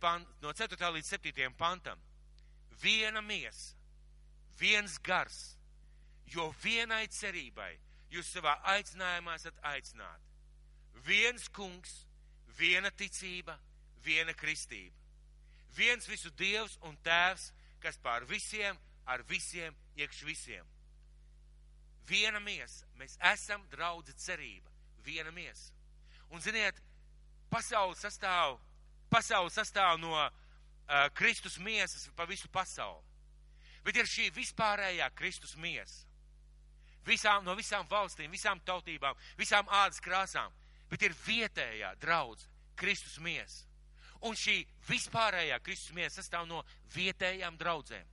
[0.00, 0.90] Pant, no 4.
[0.94, 1.50] līdz 7.
[1.56, 1.98] pantam.
[2.82, 3.76] Viena miesa,
[4.58, 5.56] viens gars,
[6.26, 7.78] jo vienai cerībai
[8.10, 10.24] jūs savā aicinājumā esat aicināti.
[11.06, 12.06] Viens kungs,
[12.58, 13.58] viena ticība,
[14.02, 14.96] viena kristība.
[15.76, 20.66] Viens visu Dievs un Tēvs, kas pār visiem, ar visiem, iekš visiem.
[22.08, 22.86] Viena miesa.
[22.98, 24.70] Mēs esam draudzi cerība.
[25.04, 25.72] Viena miesa.
[26.32, 26.80] Un ziniet,
[27.52, 28.58] pasauli sastāv,
[29.10, 30.30] pasauli sastāv no uh,
[31.14, 33.04] Kristus miesas pa visu pasauli.
[33.84, 36.04] Bet ir šī vispārējā Kristus miesa.
[37.08, 40.52] Visām, no visām valstīm, visām tautībām, visām ādas krāsām
[40.90, 42.46] bet ir vietējā draudz
[42.78, 43.66] Kristus miesa.
[44.26, 48.06] Un šī vispārējā Kristus miesa sastāv no vietējām draudzēm.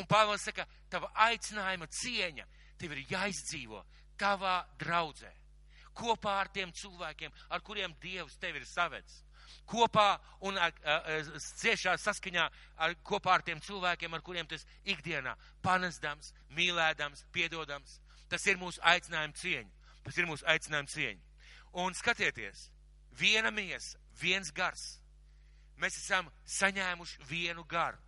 [0.00, 2.46] Un Pāvils saka, tava aicinājuma cieņa
[2.80, 3.82] tev ir jāizdzīvo
[4.18, 5.30] tavā draudzē.
[5.94, 9.20] Kopā ar tiem cilvēkiem, ar kuriem Dievs tevi ir savedis.
[9.68, 11.28] Kopā un ar, ar,
[11.60, 12.44] ciešā saskaņā
[12.76, 17.98] ar, kopā ar tiem cilvēkiem, ar kuriem tas ikdienā panesdams, mīlēdams, piedodams.
[18.28, 19.70] Tas ir mūsu aicinājuma cieņa.
[20.04, 21.22] Tas ir mūsu aicinājuma cieņa.
[21.84, 22.68] Un skatieties,
[23.18, 24.98] viena miesa, viens gars.
[25.80, 27.98] Mēs esam saņēmuši vienu garu.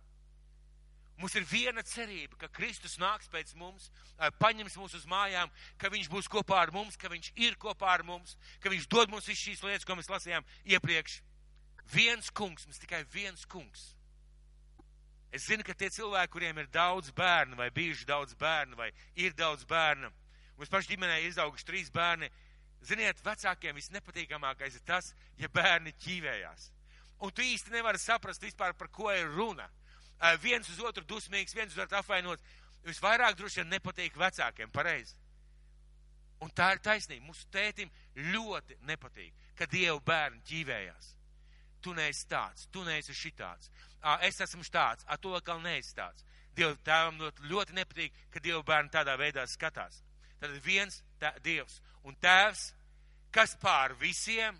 [1.17, 3.89] Mums ir viena cerība, ka Kristus nāks pēc mums,
[4.37, 5.49] paņems mūs uz mājām,
[5.81, 9.09] ka Viņš būs kopā ar mums, ka Viņš ir kopā ar mums, ka Viņš dod
[9.09, 11.17] mums visu šīs lietas, ko mēs lasījām iepriekš.
[11.93, 13.93] Viens kungs, mums tikai viens kungs.
[15.31, 19.35] Es zinu, ka tie cilvēki, kuriem ir daudz bērnu, vai bijuši daudz bērnu, vai ir
[19.35, 20.09] daudz bērnu,
[20.57, 22.29] mums paši ģimenē ir izauguši trīs bērni,
[22.87, 26.71] ziniet, vecākiem visnepatīkamākais ir tas, ja bērni ķīvējās.
[27.23, 29.67] Un tu īsti nevari saprast vispār, par ko ir runa
[30.41, 32.43] viens uz otru dusmīgs, viens uz otru apvainots.
[32.87, 35.17] Visvairāk droši vien nepatīk vecākiem, pareizi.
[36.41, 37.25] Un tā ir taisnība.
[37.25, 37.89] Mūsu tētim
[38.33, 41.16] ļoti nepatīk, ka Dieva bērni ķīvējās.
[41.81, 43.69] Tu neesi tāds, tu neesi šitāds.
[44.25, 46.25] Es esmu tāds, a to vēl neesi tāds.
[46.57, 50.01] Dieva tēvam ļoti nepatīk, ka Dieva bērni tādā veidā skatās.
[50.41, 52.71] Tad viens tā, Dievs un tēvs,
[53.31, 54.57] kas pār visiem,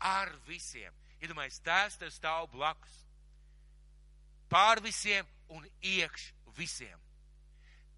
[0.00, 0.92] ar visiem.
[1.20, 3.00] Iedomājieties, tēvs tev stāv blakus
[4.50, 6.98] pār visiem un iekš visiem.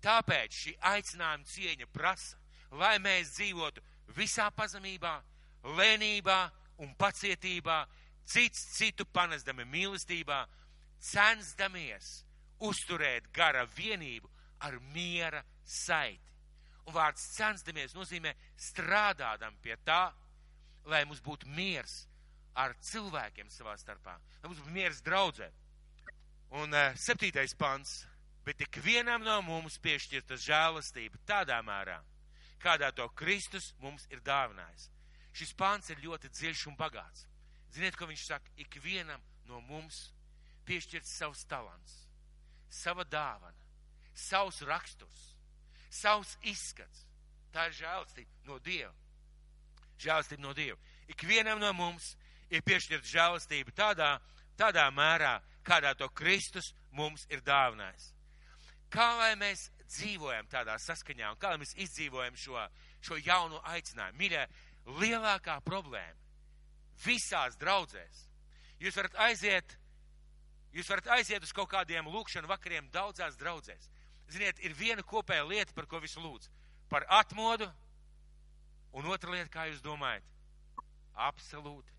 [0.03, 2.37] Tāpēc šī aicinājuma cieņa prasa,
[2.77, 3.83] lai mēs dzīvotu
[4.17, 5.15] visā pazemībā,
[5.79, 6.39] lēnībā
[6.83, 7.79] un pacietībā,
[8.27, 10.45] cits citu panesdami mīlestībā,
[11.03, 12.23] censdamies
[12.63, 14.31] uzturēt gara vienību
[14.63, 16.31] ar miera saiti.
[16.87, 20.13] Un vārds censdamies nozīmē strādādam pie tā,
[20.91, 22.07] lai mums būtu miers
[22.59, 25.55] ar cilvēkiem savā starpā, lai mums būtu miers draudzēt.
[26.59, 28.03] Un uh, septītais pants.
[28.43, 32.01] Bet ik vienam no mums piešķirta žēlastība tādā mērā,
[32.59, 34.89] kādā to Kristus mums ir dāvinājis.
[35.33, 37.29] Šis pants ir ļoti dziļš un bagāts.
[37.73, 38.53] Ziniet, ko viņš saka?
[38.61, 40.11] Ik vienam no mums
[40.69, 41.95] piešķirts savs talants,
[42.69, 43.57] sava dāvana,
[44.15, 45.23] savs raksturs,
[45.91, 47.07] savs izskats.
[47.53, 48.93] Tā ir žēlastība no Dieva.
[50.01, 50.79] Žēlastība no Dieva.
[51.09, 52.15] Ik vienam no mums
[52.53, 54.13] ir piešķirta žēlastība tādā,
[54.57, 58.13] tādā mērā, kādā to Kristus mums ir dāvinājis.
[58.93, 62.67] Kā lai mēs dzīvojam tādā saskaņā un kā lai mēs izdzīvojam šo,
[63.01, 64.21] šo jauno aicinājumu?
[64.21, 64.43] Mīļā,
[65.01, 66.22] lielākā problēma
[67.05, 68.27] visās draudzēs.
[68.83, 69.77] Jūs varat aiziet,
[70.75, 73.89] jūs varat aiziet uz kaut kādiem lūkšanu vakariem daudzās draudzēs.
[74.33, 76.49] Ziniet, ir viena kopēja lieta, par ko visu lūdz.
[76.89, 77.69] Par atmodu,
[78.97, 80.25] un otra lieta, kā jūs domājat?
[81.15, 81.93] Absolūti.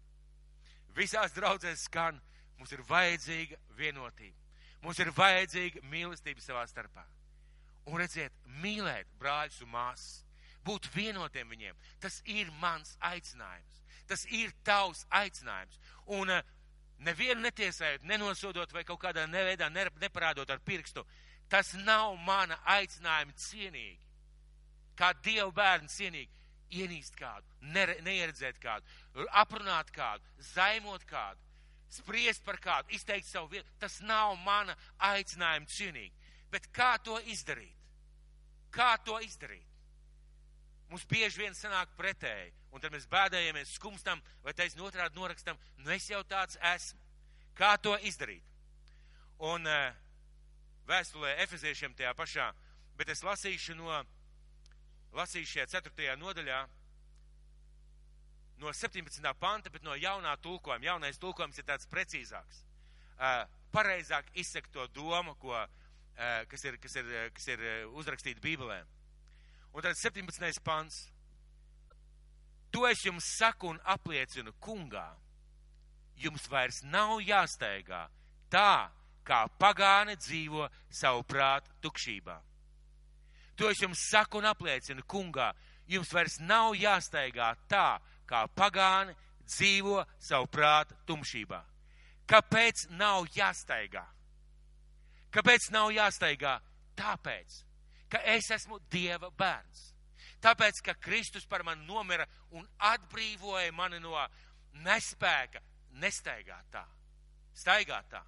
[0.98, 2.22] Visās draudzēs skan
[2.64, 4.38] Mums ir vajadzīga vienotība.
[4.84, 7.04] Mums ir vajadzīga mīlestība savā starpā.
[7.92, 8.32] Un redziet,
[8.64, 10.23] mīlēt brāļus un māsas,
[10.66, 13.82] būt vienotiem viņiem, tas ir mans aicinājums.
[14.08, 15.80] Tas ir tavs aicinājums.
[16.18, 16.42] Un uh,
[17.04, 21.06] nevienu netiesājot, nenosodot vai kaut kādā neveidā neparādot ar pirkstu,
[21.50, 24.00] tas nav mana aicinājuma cienīgi.
[25.00, 26.44] Kā Dieva bērni cienīgi
[26.84, 27.48] ienīst kādu,
[28.06, 28.86] neieredzēt kādu,
[29.32, 31.42] aprunāt kādu, zaimot kādu
[31.94, 33.70] spriest par kādu, izteikt savu vietu.
[33.80, 34.76] Tas nav mana
[35.12, 36.14] aicinājuma cienīgi.
[36.54, 37.78] Bet kā to izdarīt?
[38.74, 39.73] Kā to izdarīt?
[40.92, 45.94] Mums bieži vien sanāk pretēji, un tad mēs bēdējamies, skumstam, vai taisn otrādi norakstam, nu
[45.94, 47.00] es jau tāds esmu.
[47.58, 48.46] Kā to izdarīt?
[49.46, 49.94] Un uh,
[50.90, 52.48] vēstulē Efeziešiem tajā pašā,
[52.98, 54.00] bet es lasīšu no,
[55.18, 56.62] lasīšu šajā ceturtajā nodaļā,
[58.62, 59.34] no 17.
[59.40, 60.86] panta, bet no jaunā tulkojuma.
[60.86, 62.64] Jaunais tulkojums ir tāds precīzāks.
[63.14, 63.44] Uh,
[63.74, 68.84] pareizāk izsaka to domu, ko, uh, kas, ir, kas, ir, kas ir uzrakstīta Bībelē.
[69.74, 70.62] Un tad 17.
[70.64, 71.10] pants.
[72.74, 75.08] To es jums saku un apliecinu kungā.
[76.18, 78.06] Jums vairs nav jāsteigā
[78.54, 78.90] tā,
[79.26, 82.38] kā pagāni dzīvo savu prātu tukšībā.
[83.58, 85.52] To es jums saku un apliecinu kungā.
[85.90, 89.14] Jums vairs nav jāsteigā tā, kā pagāni
[89.50, 91.60] dzīvo savu prātu tumšībā.
[92.30, 94.06] Kāpēc nav jāstaigā?
[95.34, 96.60] Kāpēc nav jāstaigā?
[96.96, 97.64] Tāpēc,
[98.14, 99.90] ka es esmu Dieva bērns.
[100.44, 104.14] Tāpēc, ka Kristus par mani nomira un atbrīvoja mani no
[104.86, 105.62] nespēka
[106.04, 106.84] nestaigāt tā,
[107.58, 108.22] staigāt tā.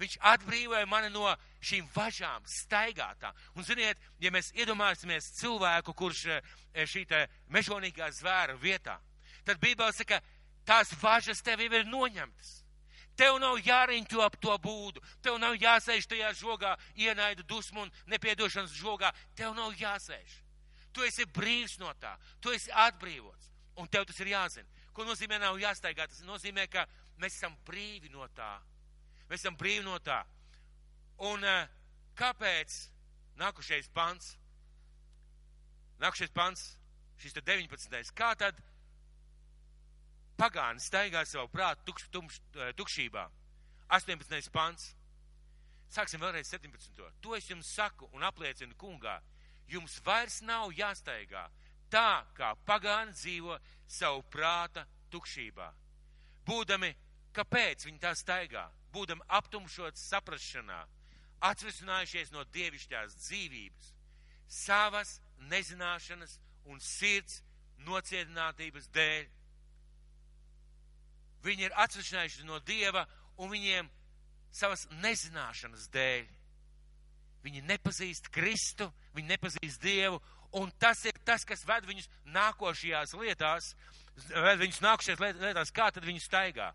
[0.00, 1.28] Viņš atbrīvoja mani no
[1.60, 3.34] šīm važām, staigātā.
[3.52, 7.04] Un, ziniet, ja mēs iedomāsimies cilvēku, kurš eh, šī
[7.52, 8.96] mežonīgā zvēra vietā,
[9.44, 10.22] tad Bībele saka,
[10.64, 12.59] tās važas tev jau ir noņemtas.
[13.20, 18.72] Tev nav jāriņķo ap to būdu, tev nav jāsēž tajā žogā, ienaidu dusmu un nepiedošanas
[18.72, 19.10] žogā.
[19.36, 20.38] Tev nav jāsēž.
[20.96, 24.80] Tu esi brīvs no tā, tu esi atbrīvots, un tev tas ir jāzina.
[24.96, 26.08] Ko nozīmē nav jāstaigā?
[26.08, 26.86] Tas nozīmē, ka
[27.20, 28.56] mēs esam brīvi no tā.
[29.28, 30.22] Mēs esam brīvi no tā.
[31.28, 31.68] Un uh,
[32.18, 32.78] kāpēc
[33.38, 34.32] nākušais pants?
[36.00, 36.64] Nākušais pants,
[37.20, 38.16] šis te 19.
[38.16, 38.58] Kā tad
[40.40, 42.40] pagāni staigā savu prātu tukš, tumš,
[42.78, 43.26] tukšībā?
[43.90, 44.50] 18.
[44.54, 44.94] pants.
[45.90, 47.02] Sāksim vēlreiz 17.
[47.20, 49.18] To es jums saku un apliecinu kungā.
[49.70, 51.48] Jums vairs nav jāstaigā
[51.90, 53.58] tā, kā pagāni dzīvo
[53.90, 55.68] savu prāta tukšībā.
[56.46, 56.90] Būdami,
[57.34, 58.68] kāpēc viņi tā staigā?
[58.94, 60.80] Būdami aptumšots saprašanā,
[61.46, 63.90] atvesinājušies no dievišķās dzīvības,
[64.50, 65.18] savas
[65.50, 66.38] nezināšanas
[66.70, 67.42] un sirds
[67.86, 69.28] nocietinātības dēļ.
[71.44, 73.06] Viņi ir atsvešinājušies no Dieva
[73.40, 73.88] un viņiem
[74.52, 76.26] savas nezināšanas dēļ.
[77.44, 80.20] Viņi nepazīst Kristu, viņi nepazīst Dievu,
[80.60, 83.72] un tas ir tas, kas ved viņus nākošajās lietās,
[84.28, 86.68] ved viņus nākošajās lietās, kā tad viņi staigā.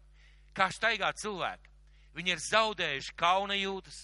[0.56, 1.69] Kā staigā cilvēki.
[2.15, 3.99] Viņi ir zaudējuši kauna jūtas,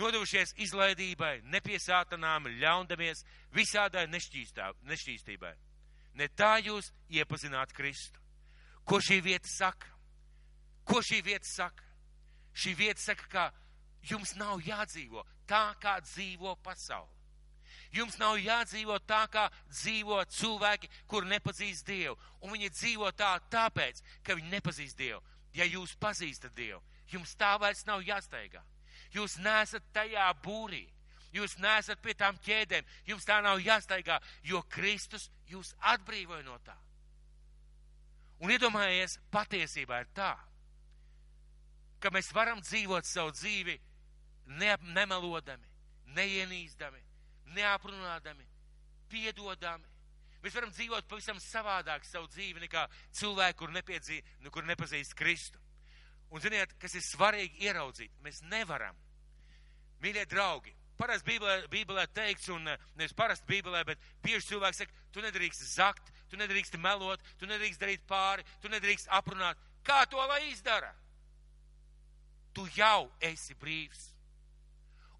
[0.00, 3.22] nodevušies izlaidībai, nepiesātanām, ļaundamies,
[3.54, 5.54] visādai nešķīstībai.
[6.18, 8.23] Ne tā jūs iepazināt Kristu.
[8.84, 9.88] Ko šī vieta saka?
[10.84, 11.84] Ko šī vieta saka?
[12.54, 13.44] Šī vieta saka, ka
[14.04, 17.10] jums nav jādzīvo tā, kā dzīvo pasaule.
[17.94, 22.16] Jums nav jādzīvo tā, kā dzīvo cilvēki, kur nepazīst Dievu.
[22.42, 25.22] Un viņi dzīvo tā tāpēc, ka viņi nepazīst Dievu.
[25.54, 26.80] Ja jūs pazīstat Dievu,
[27.12, 28.64] jums tā vairs nav jāsteigā.
[29.14, 30.88] Jūs nesat tajā būrī.
[31.34, 32.86] Jūs nesat pie tām ķēdēm.
[33.06, 36.74] Jums tā nav jāsteigā, jo Kristus jūs atbrīvoja no tā.
[38.42, 40.32] Un iedomājies, patiesībā ir tā,
[42.02, 43.78] ka mēs varam dzīvot savu dzīvi
[44.60, 45.68] ne, nemelodami,
[46.16, 47.00] neienīstami,
[47.56, 48.46] neaprunādami,
[49.08, 49.88] piedodami.
[50.44, 52.84] Mēs varam dzīvot pavisam savādāk savu dzīvi nekā
[53.16, 55.60] cilvēki, kur, nepiedzī, nu, kur nepazīst Kristu.
[56.34, 58.98] Un ziniet, kas ir svarīgi ieraudzīt, mēs nevaram.
[60.04, 65.24] Mīļie draugi, parasti Bībelē, Bībelē teikts, un nevis parasti Bībelē, bet bieži cilvēki saka, tu
[65.24, 69.60] nedrīkst zakt, tu nedrīkst melot, tu nedrīkst darīt pāri, tu nedrīkst aprunāt.
[69.84, 70.94] Kā to lai izdara?
[72.54, 74.10] Tu jau esi brīvs.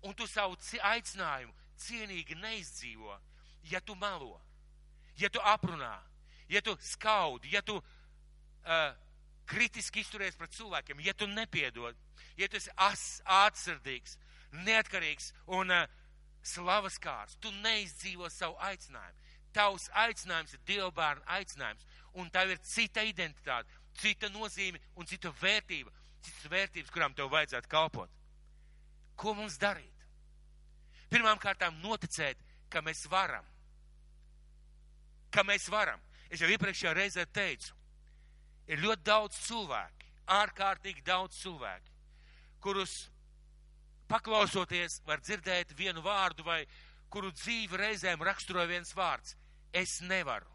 [0.05, 0.57] Un tu savu
[0.95, 3.17] aicinājumu cienīgi neizdzīvo,
[3.71, 4.39] ja tu melo,
[5.19, 5.97] ja tu aprunā,
[6.49, 8.93] ja tu skaudi, ja tu uh,
[9.49, 11.97] kritiski izturies pret cilvēkiem, ja tu nepiedod,
[12.37, 14.19] ja tu esi as, atsardīgs,
[14.65, 15.89] neatkarīgs un uh,
[16.45, 19.24] slavas kārs, tu neizdzīvo savu aicinājumu.
[19.55, 21.87] Tavs aicinājums ir Dievbērna aicinājums,
[22.19, 25.93] un tev ir cita identitāte, cita nozīme un cita vērtība,
[26.25, 28.11] citas vērtības, kurām tev vajadzētu kalpot.
[29.17, 30.07] Ko mums darīt?
[31.11, 32.41] Pirmām kārtām noticēt,
[32.71, 33.47] ka mēs varam.
[35.31, 36.01] Ka mēs varam.
[36.31, 37.75] Es jau iepriekšējā reizē teicu,
[38.67, 41.93] ir ļoti daudz cilvēki, ārkārtīgi daudz cilvēki,
[42.65, 42.95] kurus
[44.11, 46.65] paklausoties var dzirdēt vienu vārdu vai
[47.13, 49.37] kuru dzīvi reizēm raksturoja viens vārds.
[49.75, 50.51] Es nevaru,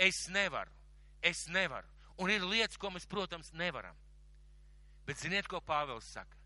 [0.00, 0.72] es nevaru,
[1.20, 1.88] es nevaru.
[2.16, 3.96] Un ir lietas, ko mēs, protams, nevaram.
[5.06, 6.38] Bet ziniet, ko Pāvils saka?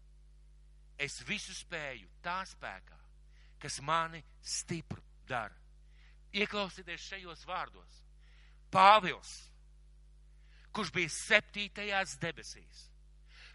[1.00, 2.98] Es visu spēju tā spēkā,
[3.62, 5.54] kas mani stipru dara.
[6.34, 8.02] Ieklausieties šajos vārdos.
[8.70, 9.30] Pāvils,
[10.74, 12.84] kurš bija septītajās debesīs,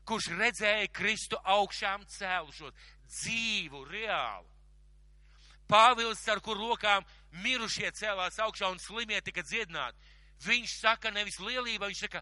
[0.08, 2.74] kurš redzēja Kristu augšām cēlušos,
[3.06, 4.50] dzīvu, reālu.
[5.70, 7.06] Pāvils, ar kur rokām
[7.44, 10.14] mirušie cēlās augšā un slimie tika dziedināti.
[10.46, 12.22] Viņš saka nevis lielībā, viņš saka,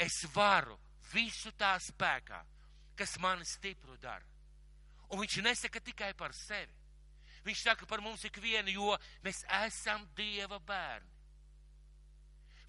[0.00, 0.78] es varu
[1.12, 2.40] visu tā spēkā,
[2.96, 4.24] kas mani stipru dara.
[5.12, 6.72] Un viņš nesaka tikai par sevi.
[7.44, 11.10] Viņš saka par mums ikvienu, jo mēs esam Dieva bērni.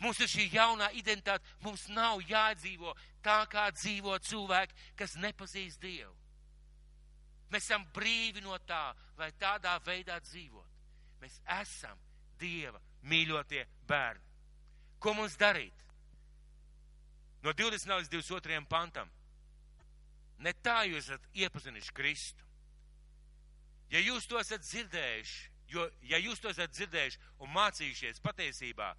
[0.03, 1.45] Mums ir šī jaunā identitāte.
[1.63, 2.91] Mums nav jādzīvo
[3.23, 6.11] tā, kā dzīvo cilvēki, kas nepazīst Dievu.
[7.53, 10.72] Mēs esam brīvi no tā, lai tādā veidā dzīvot.
[11.23, 11.99] Mēs esam
[12.39, 14.23] Dieva mīļotie bērni.
[14.99, 15.83] Ko mums darīt?
[17.43, 17.91] No 20.
[17.99, 18.59] līdz 22.
[18.67, 19.09] pantam.
[20.43, 22.43] Ne tā jūs esat iepazinuši Kristu.
[23.91, 28.89] Ja jūs to esat dzirdējuši, jo, ja jūs to esat dzirdējuši un mācījušies patiesībā,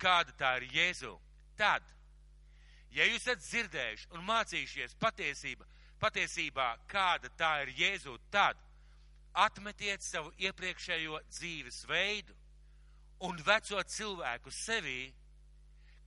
[0.00, 1.16] kāda tā ir Jēzu,
[1.58, 1.82] tad,
[2.94, 5.66] ja jūs esat dzirdējuši un mācījušies patiesība,
[6.00, 8.60] patiesībā, kāda tā ir Jēzu, tad
[9.36, 12.34] atmetiet savu iepriekšējo dzīves veidu
[13.26, 15.12] un veco cilvēku sevī,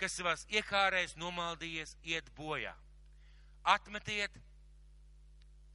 [0.01, 2.75] kas savās iekārēs nomaldījies iet bojā.
[3.63, 4.31] atmetiet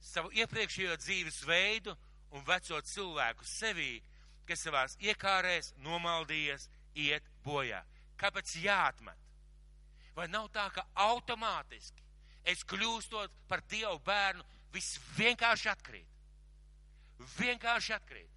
[0.01, 1.95] savu iepriekšējo dzīves veidu
[2.31, 4.01] un veco cilvēku sevī,
[4.45, 7.81] kas savās iekārēs nomaldījies, iet bojā.
[8.17, 9.17] Kāpēc jāatmet?
[10.15, 12.03] Vai nav tā, ka automātiski
[12.47, 16.14] es kļūstot par Dievu bērnu, viss vienkārši atkrīt?
[17.19, 18.31] Vienkārši atkrīt.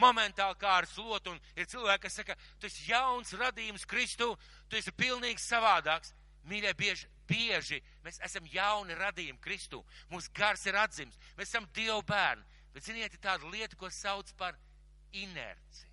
[0.00, 4.30] Momentāli kā ar slotu, un ir cilvēki, kas saka, tu esi jauns radījums Kristu,
[4.68, 6.14] tu esi pilnīgi savādāks.
[6.48, 9.82] Mīļie, bieži, bieži mēs esam jauni radījumi Kristu.
[10.10, 12.48] Mūsu gars ir atzims, mēs esam Dievu bērni.
[12.72, 14.56] Bet, ziniet, ir tāda lieta, ko sauc par
[15.12, 15.86] inerci.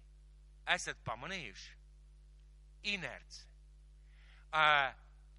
[0.70, 1.76] Esat pamanījuši?
[2.96, 3.44] Inerci.
[4.50, 4.96] Uh,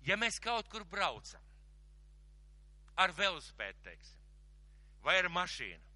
[0.07, 1.43] ja mēs kaut kur braucam,
[3.01, 4.21] ar velospēdu, teiksim,
[5.03, 5.90] vai ar mašīnu,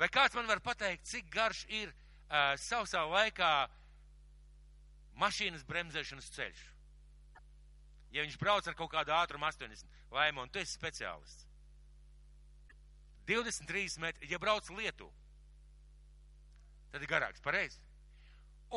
[0.00, 3.50] vai kāds man var pateikt, cik garš ir uh, sausā laikā
[5.20, 6.64] mašīnas bremzēšanas ceļš?
[8.14, 11.44] Ja viņš brauc ar kaut kādu ātrumu 80, laimo, un tu esi speciālists.
[13.26, 15.10] 23 metri, ja brauc lietu,
[16.92, 17.82] tad ir garāks, pareizi.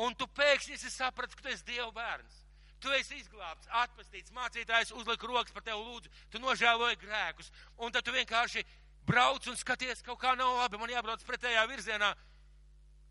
[0.02, 2.42] Un tu pēkšņi esi sapratis, ka tu esi Dieva bērns.
[2.80, 8.06] Tu esi izglābts, atpestīts, mācītājs uzlika rokas par tevi lūdzu, tu nožēloji grēkus, un tad
[8.06, 8.64] tu vienkārši
[9.06, 12.10] brauc un skaties, kaut kā nav labi, man jābrauc pretējā virzienā,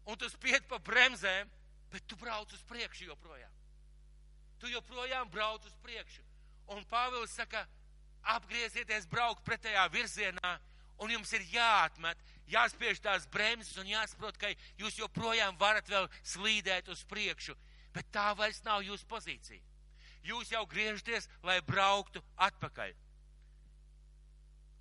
[0.10, 1.50] un tu spied pa bremzēm,
[1.92, 3.52] bet tu brauc uz priekšu joprojām.
[4.60, 6.24] Tu joprojām brauc uz priekšu.
[6.76, 7.64] Un Pāvils saka,
[8.36, 10.58] apgriezieties, braukt pretējā virzienā,
[11.00, 12.20] un jums ir jāatmet,
[12.52, 17.56] jāspiež tās bremzes un jāsaprot, ka jūs joprojām varat vēl slīdēt uz priekšu,
[17.96, 19.64] bet tā vairs nav jūsu pozīcija.
[20.28, 22.92] Jūs jau griežaties, lai brauktu atpakaļ.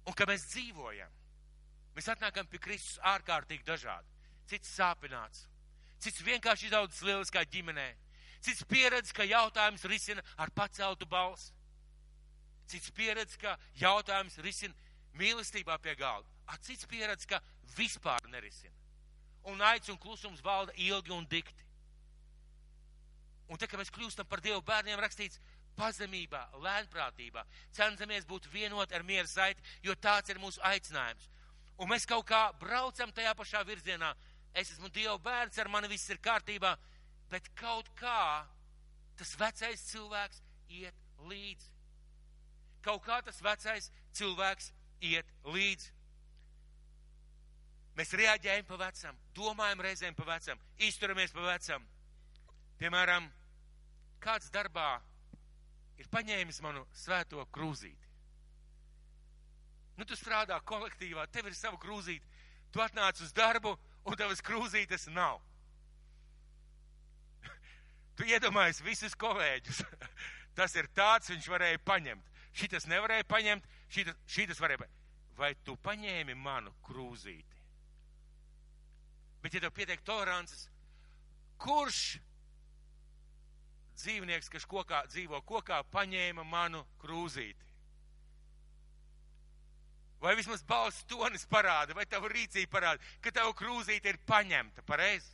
[0.09, 1.13] Un ka mēs dzīvojam,
[1.97, 4.09] mēs atnākam pie Kristus ārkārtīgi dažādi.
[4.49, 5.45] Cits sāpināts,
[6.01, 7.91] cits vienkārši izaudzis lieliskā ģimenē,
[8.41, 11.53] cits pieredz, ka jautājums risina ar paceltu balsi,
[12.73, 14.75] cits pieredz, ka jautājums risina
[15.19, 16.29] mīlestībā pie galda.
[16.49, 17.43] A cits pieredz, ka
[17.77, 18.73] vispār nerisina.
[19.49, 21.67] Un aids un klusums valda ilgi un dikti.
[23.49, 25.41] Un te, kad mēs kļūstam par Dievu bērniem, rakstīts
[25.79, 27.45] pazemībā, lēnprātībā,
[27.77, 31.29] cenšamies būt vienot ar mieru saiti, jo tāds ir mūsu aicinājums.
[31.79, 34.11] Un mēs kaut kā braucam tajā pašā virzienā.
[34.55, 36.75] Es esmu Dieva bērns, ar mani viss ir kārtībā,
[37.31, 38.45] bet kaut kā
[39.19, 40.43] tas vecais cilvēks
[40.81, 41.71] iet līdzi.
[42.83, 44.73] Kaut kā tas vecais cilvēks
[45.07, 45.95] iet līdzi.
[47.99, 51.87] Mēs reaģējam pa vecam, domājam reizēm pa vecam, izturamies pa vecam.
[52.79, 53.27] Piemēram,
[54.23, 55.01] kāds darbā
[55.99, 58.07] ir paņēmis manu svēto krūzīti.
[59.99, 62.27] Nu, tu strādā kolektīvā, tev ir sava krūzīte,
[62.71, 63.75] tu atnāc uz darbu,
[64.07, 65.41] un tavas krūzītes nav.
[68.19, 69.83] Tu iedomājies visus kolēģus.
[70.59, 72.31] Tas ir tāds, viņš varēja paņemt.
[72.59, 75.05] Šitas nevarēja paņemt, šitas, šitas varēja paņemt.
[75.39, 77.59] Vai tu paņēmi manu krūzīti?
[79.43, 80.65] Bet, ja tev pietiek tolerances,
[81.63, 82.19] kurš
[83.99, 87.67] dzīvnieks, kas kokā, dzīvo kokā, paņēma manu krūzīti?
[90.19, 95.31] Vai vismaz balss tonis parāda, vai tava rīcība parāda, ka tava krūzīte ir paņemta, pareizi?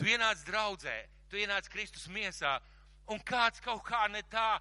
[0.00, 0.94] Tu ienāc draudzē,
[1.28, 2.56] tu ienāc Kristus miesā,
[3.12, 4.56] un kāds kaut kā ne tā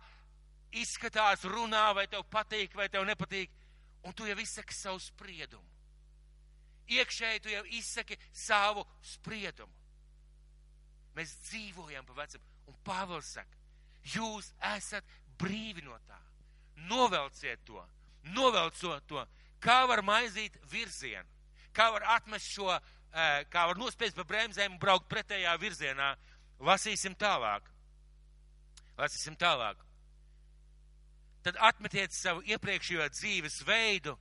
[0.75, 3.51] izskatās, runā, vai tev patīk, vai tev nepatīk,
[4.03, 5.67] un tu jau izsaki savu spriedumu.
[6.91, 9.80] Iekšēji tu jau izsaki savu spriedumu.
[11.15, 13.57] Mēs dzīvojam pa vecam, un Pāvils saka,
[14.13, 15.07] jūs esat
[15.41, 16.19] brīvi no tā.
[16.89, 17.81] Novelciet to,
[18.33, 19.25] novelcot to,
[19.61, 21.27] kā var maizīt virzienu,
[21.75, 26.15] kā var atmest šo, eh, kā var nospiest pa bremzēm un braukt pretējā virzienā.
[26.59, 27.67] Lasīsim tālāk.
[28.97, 29.77] Lasīsim tālāk
[31.45, 34.13] tad atmetiet savu iepriekšējo dzīves veidu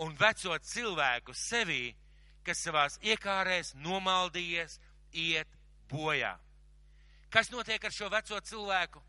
[0.00, 1.94] un veco cilvēku sevī,
[2.46, 4.78] kas savās iekārēs nomaldījies,
[5.12, 5.50] iet
[5.90, 6.36] bojā.
[7.30, 9.02] Kas notiek ar šo veco cilvēku?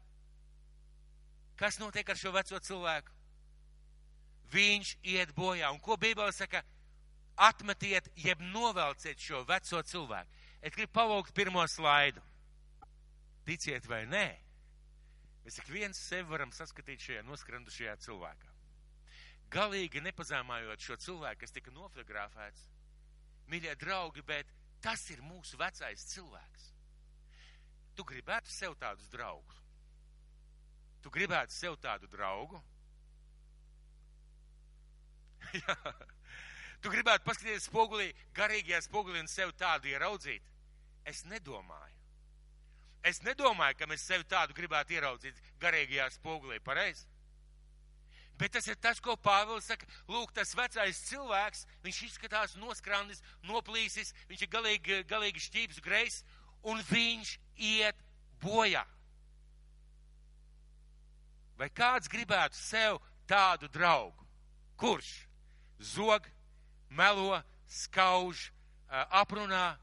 [1.58, 3.18] Kas notiek ar šo veco cilvēku?
[4.52, 5.72] Viņš iet bojā.
[5.72, 6.64] Un ko Bībele saka?
[7.42, 10.42] Atmetiet, jeb novelciet šo veco cilvēku.
[10.62, 12.22] Es gribu pavaukt pirmo slaidu.
[13.48, 14.28] Ticiet vai nē?
[15.42, 18.52] Mēs ik viens sevi varam saskatīt šajā noskrandušajā cilvēkā.
[19.52, 22.68] Galīgi nepazēmājot šo cilvēku, kas tika nofotografēts,
[23.52, 24.52] mīļie draugi, bet
[24.86, 26.71] tas ir mūsu vecais cilvēks.
[27.96, 29.60] Tu gribētu sev tādus draugus.
[31.02, 32.62] Tu gribētu sev tādu draugu.
[35.60, 35.78] Jā.
[36.82, 40.46] Tu gribētu paskatīties spogulī, garīgajā spogulī un sev tādu ieraudzīt.
[41.06, 41.98] Es nedomāju.
[43.06, 47.08] Es nedomāju, ka mēs sevi tādu gribētu ieraudzīt garīgajā spogulī, pareizi?
[48.42, 49.86] Bet tas ir tas, ko Pāvils saka.
[50.10, 56.22] Lūk, tas vecais cilvēks, viņš izskatās noskrandis, noplīsis, viņš ir galīgi, galīgi šķīps, greis,
[56.64, 57.98] un viņš iet
[58.42, 58.84] bojā.
[61.58, 63.00] Vai kāds gribētu sev
[63.30, 64.26] tādu draugu?
[64.82, 65.28] Kurš
[65.78, 66.26] zog,
[66.90, 67.38] melo,
[67.70, 68.48] skauž,
[68.90, 69.78] aprunā,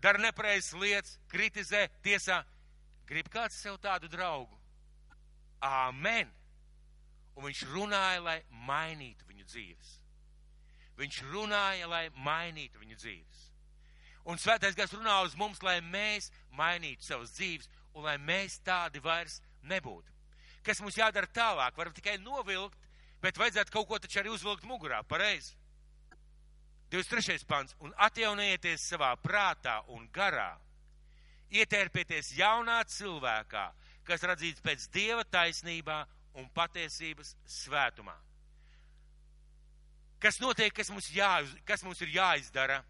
[0.00, 2.40] dara nepareizas lietas, kritizē, tiesā?
[3.10, 4.56] Grib kāds sev tādu draugu?
[5.60, 6.30] Āmen!
[7.36, 8.38] Un viņš runāja, lai
[8.68, 9.92] mainītu viņu dzīves.
[11.00, 13.49] Viņš runāja, lai mainītu viņu dzīves.
[14.28, 19.00] Un svētais gars runā uz mums, lai mēs mainītu savas dzīves un lai mēs tādi
[19.02, 20.12] vairs nebūtu.
[20.66, 21.76] Kas mums jādara tālāk?
[21.76, 22.76] Varam tikai novilkt,
[23.22, 25.56] bet vajadzētu kaut ko taču arī uzvilkt mugurā, pareizi.
[26.90, 27.46] 23.
[27.46, 27.76] pants.
[27.80, 30.52] Un atjaunieties savā prātā un garā.
[31.50, 33.64] Ietērpieties jaunā cilvēkā,
[34.06, 36.02] kas radzīts pēc dieva taisnībā
[36.38, 38.14] un patiesības svētumā.
[40.20, 42.82] Kas notiek, kas mums, jā, kas mums ir jāizdara?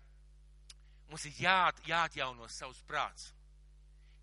[1.11, 3.33] Mums ir jā, jāatjauno savs prāts.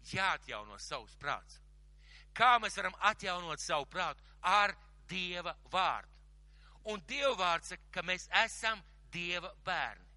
[0.07, 1.59] Jāatjauno savs prāts.
[2.37, 4.23] Kā mēs varam atjaunot savu prātu?
[4.41, 4.75] Ar
[5.09, 6.13] Dieva vārdu.
[6.91, 10.07] Un Dieva vārds saka, ka mēs esam Dieva bērni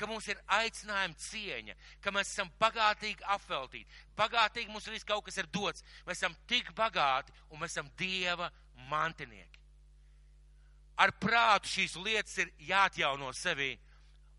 [0.00, 3.98] ka mums ir aicinājuma cieņa, ka mēs esam bagātīgi apveltīti.
[4.16, 5.84] Bagātīgi mums viss kaut kas ir dots.
[6.06, 8.48] Mēs esam tik bagāti un mēs esam Dieva
[8.88, 9.60] mantinieki.
[11.04, 13.74] Ar prātu šīs lietas ir jāatjauno sevī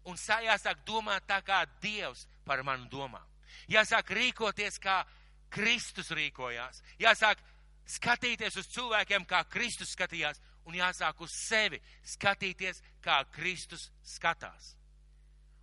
[0.05, 3.21] un jāsāk domāt tā, kā Dievs par mani domā.
[3.69, 5.03] Jāsāk rīkoties, kā
[5.51, 6.81] Kristus rīkojās.
[6.99, 7.41] Jāsāk
[7.85, 14.75] skatīties uz cilvēkiem, kā Kristus skatījās, un jāsāk uz sevi skatīties, kā Kristus skatās.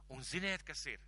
[0.09, 1.01] Un ziniet, kas ir?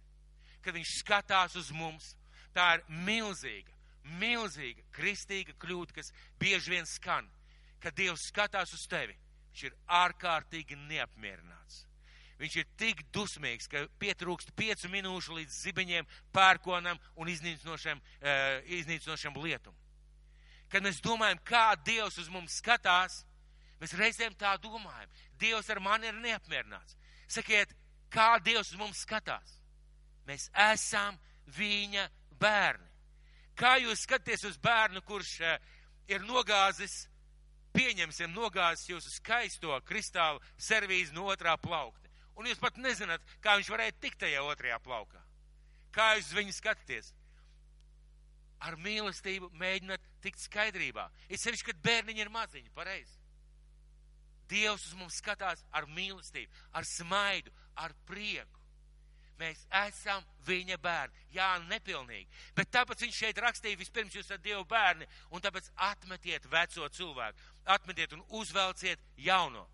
[0.61, 2.15] Kad viņš skatās uz mums,
[2.55, 3.73] tā ir milzīga,
[4.21, 7.29] milzīga kristīga kļūda, kas bieži vien skan.
[7.81, 9.17] Kad Dievs skatās uz tevi,
[9.51, 11.87] viņš ir ārkārtīgi neapmierināts.
[12.41, 19.37] Viņš ir tik dusmīgs, ka pietrūkst piecu minūšu līdz zibeņiem, pērkonam un iznīcinošam, uh, iznīcinošam
[19.43, 19.77] lietum.
[20.73, 23.25] Kad mēs domājam, kā Dievs uz mums skatās,
[23.83, 25.13] mēs reizēm tā domājam.
[25.41, 26.97] Dievs ar mani ir neapmierināts.
[27.29, 27.75] Sakiet,
[28.09, 29.59] kā Dievs uz mums skatās.
[30.25, 31.19] Mēs esam
[31.59, 32.09] viņa
[32.41, 32.89] bērni.
[33.59, 35.59] Kā jūs skatāties uz bērnu, kurš uh,
[36.09, 37.03] ir nogāzis,
[37.77, 42.10] pieņemsim, nogāzis jūsu skaisto kristālu servīzi no otrā plaukta.
[42.41, 45.21] Un jūs pat nezināt, kā viņš varēja tikt tajā otrajā plaukā.
[45.93, 47.11] Kā jūs uz viņu skatāties?
[48.65, 51.09] Ar mīlestību mēģināt tikt skaidrībā.
[51.29, 53.19] Ir sevišķi, kad bērniņi ir maziņi, pareizi.
[54.51, 58.59] Dievs uz mums skatās ar mīlestību, ar smaidu, ar prieku.
[59.41, 61.27] Mēs esam viņa bērni.
[61.33, 62.29] Jā, nepilnīgi.
[62.57, 67.47] Bet tāpēc viņš šeit rakstīja, vispirms jūs esat Dieva bērni, un tāpēc atmetiet veco cilvēku,
[67.77, 69.65] atmetiet un uzvelciet jauno.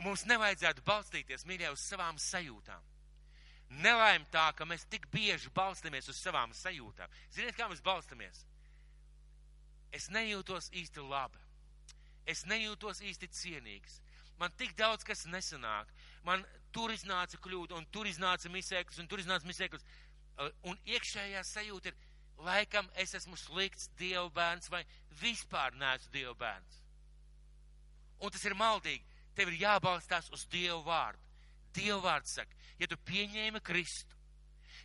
[0.00, 2.86] Un mums nevajadzētu balstīties, mīļā, uz savām sajūtām.
[3.84, 7.12] Nelaim tā, ka mēs tik bieži balstamies uz savām sajūtām.
[7.30, 8.46] Ziniet, kā mēs balstamies?
[9.92, 11.38] Es nejūtos īsti labi.
[12.24, 14.00] Es nejūtos īsti cienīgs.
[14.40, 15.92] Man tik daudz kas nesanāk.
[16.24, 19.84] Man tur iznāca kļūda, un tur iznāca misēklis, un tur iznāca misēklis.
[20.64, 22.00] Un iekšējā sajūta ir,
[22.40, 24.80] laikam es esmu slikts Dieva bērns vai
[25.20, 26.80] vispār neesmu Dieva bērns.
[28.24, 29.04] Un tas ir maldīgi.
[29.34, 31.22] Tev ir jābalstās uz Dievu vārdu.
[31.74, 34.16] Dievu vārds saka, ja tu pieņēmi Kristu,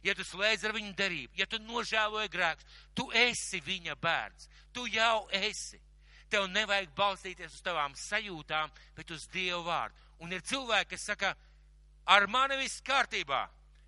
[0.06, 4.50] ja tu slēdz ar viņu derību, ja tu nožēloji grēks, tu esi viņa bērns.
[4.74, 5.82] Tu jau esi.
[6.30, 9.98] Tev nevajag balstīties uz tavām sajūtām, bet uz Dievu vārdu.
[10.22, 11.34] Un ir cilvēki, kas saka,
[12.06, 13.46] ar mani viss kārtībā,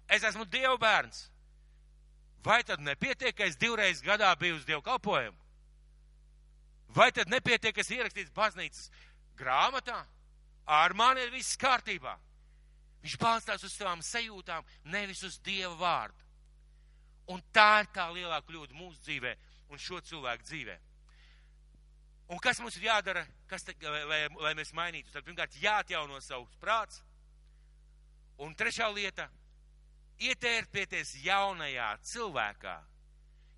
[0.09, 1.27] es esmu Dieva bērns.
[2.45, 5.37] Vai tad nepietiek, ka es divreiz gadā biju uz Dievu kalpojumu?
[6.95, 8.87] Vai tad nepietiek, ka es ierakstīts baznīcas
[9.37, 10.05] grāmatā?
[10.67, 12.17] Ar mani ir viss kārtībā.
[13.03, 16.25] Viņš balstās uz savām sajūtām, nevis uz Dieva vārdu.
[17.31, 19.33] Un tā ir tā lielā kļūda mūsu dzīvē
[19.71, 20.77] un šo cilvēku dzīvē.
[22.27, 25.11] Un kas mums ir jādara, kas te, lai, lai, mēs mainītu?
[25.13, 26.99] Tad pirmkārt jāatjauno savs prāts.
[28.43, 29.29] Un trešā lieta-
[30.27, 32.75] ietērpieties jaunajā cilvēkā,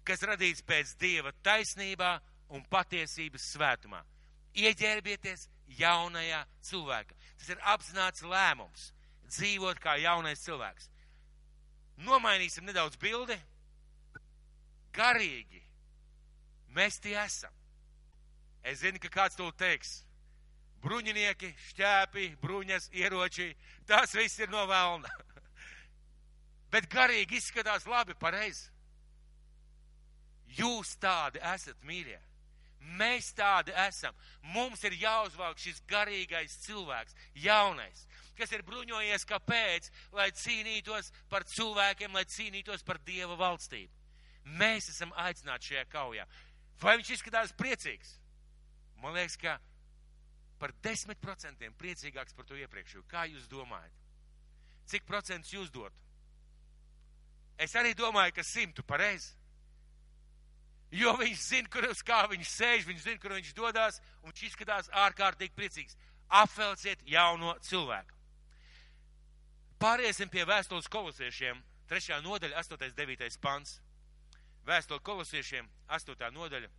[0.05, 4.03] kas radīts pēc Dieva taisnībā un patiesības svētumā.
[4.53, 5.47] Ieģērbieties
[5.78, 7.15] jaunajā cilvēkā.
[7.38, 8.91] Tas ir apzināts lēmums-
[9.34, 10.89] dzīvot kā jaunais cilvēks.
[11.97, 13.38] Nomainīsim nedaudz bildi.
[14.93, 15.61] Garīgi
[16.74, 17.53] mēs tie esam.
[18.63, 20.03] Es zinu, ka kāds to teiks.
[20.84, 23.55] Bruņinieki, šķēpi, bruņas, ieroči,
[23.86, 25.09] tas viss ir no vēlna.
[26.72, 28.70] Bet garīgi izskatās labi, pareizi.
[30.55, 32.20] Jūs tādi esat mīļie.
[32.80, 34.15] Mēs tādi esam.
[34.55, 38.05] Mums ir jāuzvalk šis garīgais cilvēks, jaunais,
[38.39, 43.91] kas ir bruņojies kāpēc, lai cīnītos par cilvēkiem, lai cīnītos par Dieva valstību.
[44.59, 46.25] Mēs esam aicināti šajā kaujā.
[46.82, 48.15] Vai viņš izskatās priecīgs?
[49.03, 49.57] Man liekas, ka
[50.59, 53.03] par desmit procentiem priecīgāks par to iepriekšējo.
[53.11, 53.95] Kā jūs domājat?
[54.89, 55.95] Cik procentus jūs dotu?
[57.59, 59.36] Es arī domāju, ka simtu pareizi.
[60.91, 64.45] Jo viņš zina, kur uz kā viņš sēž, viņš zina, kur viņš dodas, un viņš
[64.47, 65.97] izskatās ārkārtīgi priecīgs.
[66.29, 68.15] Apvelciet jauno cilvēku.
[69.79, 72.19] Pāriesim pie vēstules kolosiešiem, 3.
[72.25, 72.91] nodaļa, 8.
[72.97, 73.37] 9.
[73.41, 73.79] pants.
[74.67, 76.25] Vēstule kolosiešiem, 8.
[76.35, 76.69] nodaļa,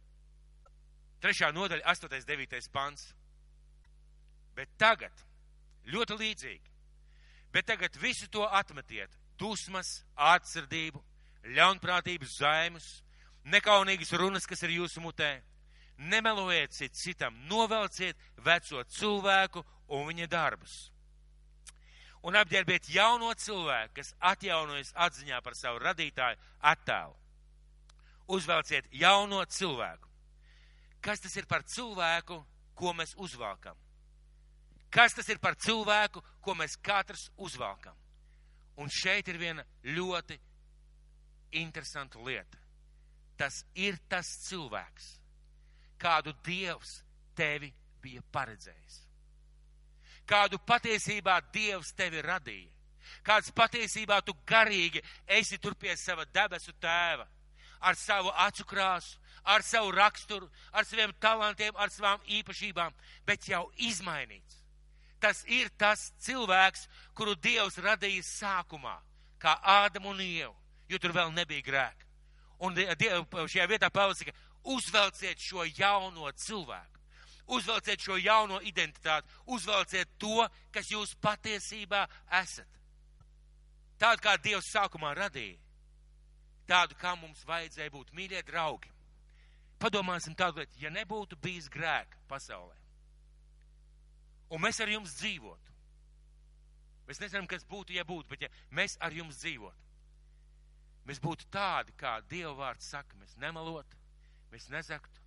[1.24, 1.52] 3.
[1.54, 2.26] nodaļa, 8.
[2.28, 2.68] 9.
[2.74, 3.06] pants.
[4.54, 5.24] Bet tagad,
[5.86, 6.74] ļoti līdzīgi,
[7.54, 11.02] bet tagad visu to atmetiet- dusmas, atsirdību,
[11.56, 13.02] ļaunprātības zaimus,
[13.44, 15.40] nekaunīgas runas, kas ir jūsu mutē.
[16.00, 20.90] Nemelojiet cit citam, novelciet veco cilvēku un viņa darbus.
[22.24, 26.40] Un apģērbiet jauno cilvēku, kas atjaunojas atziņā par savu radītāju
[26.72, 27.16] attēlu.
[28.28, 30.08] Uzvelciet jauno cilvēku.
[31.00, 32.42] Kas tas ir par cilvēku,
[32.76, 33.76] ko mēs uzvalkam?
[34.92, 37.96] Kas tas ir par cilvēku, ko mēs katrs uzvalkam?
[38.76, 40.36] Un šeit ir viena ļoti
[41.60, 42.59] interesanta lieta
[43.40, 45.06] tas ir tas cilvēks,
[46.00, 46.98] kādu Dievs
[47.36, 47.70] tevi
[48.02, 48.98] bija paredzējis.
[50.28, 52.68] Kādu patiesībā Dievs tevi radīja.
[53.26, 57.24] Kāds patiesībā tu garīgi esi tur pie sava debesu tēva,
[57.80, 62.92] ar savu acu krāsu, ar savu raksturu, ar saviem talantiem, ar savām īpašībām,
[63.26, 64.60] bet jau izmainīts.
[65.20, 66.86] Tas ir tas cilvēks,
[67.16, 68.94] kuru Dievs radīja sākumā,
[69.40, 70.54] kā Ādamu un Ievu,
[70.88, 72.09] jo tur vēl nebija grēka.
[72.60, 74.34] Un šajā vietā Pāvils saka,
[74.68, 76.98] uzvelciet šo jauno cilvēku.
[77.50, 82.04] Uzvelciet šo jauno identitāti, uzvelciet to, kas jūs patiesībā
[82.40, 82.68] esat.
[83.98, 85.58] Tādu, kā Dievs sākumā radīja,
[86.68, 88.92] tādu, kā mums vajadzēja būt, mīļie draugi.
[89.80, 92.76] Padomāsim tādu lietu, ja nebūtu bijis grēka pasaulē,
[94.52, 95.76] un mēs ar jums dzīvotu.
[97.08, 99.89] Mēs nezinām, kas būtu, ja būtu, bet ja mēs ar jums dzīvotu
[101.10, 103.98] mēs būtu tādi, kā Dieva vārds saka, mēs nemelotu,
[104.52, 105.24] mēs nezaktu,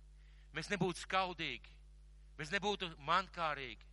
[0.56, 1.74] mēs nebūtu skaudīgi,
[2.38, 3.90] mēs nebūtu mankārīgi,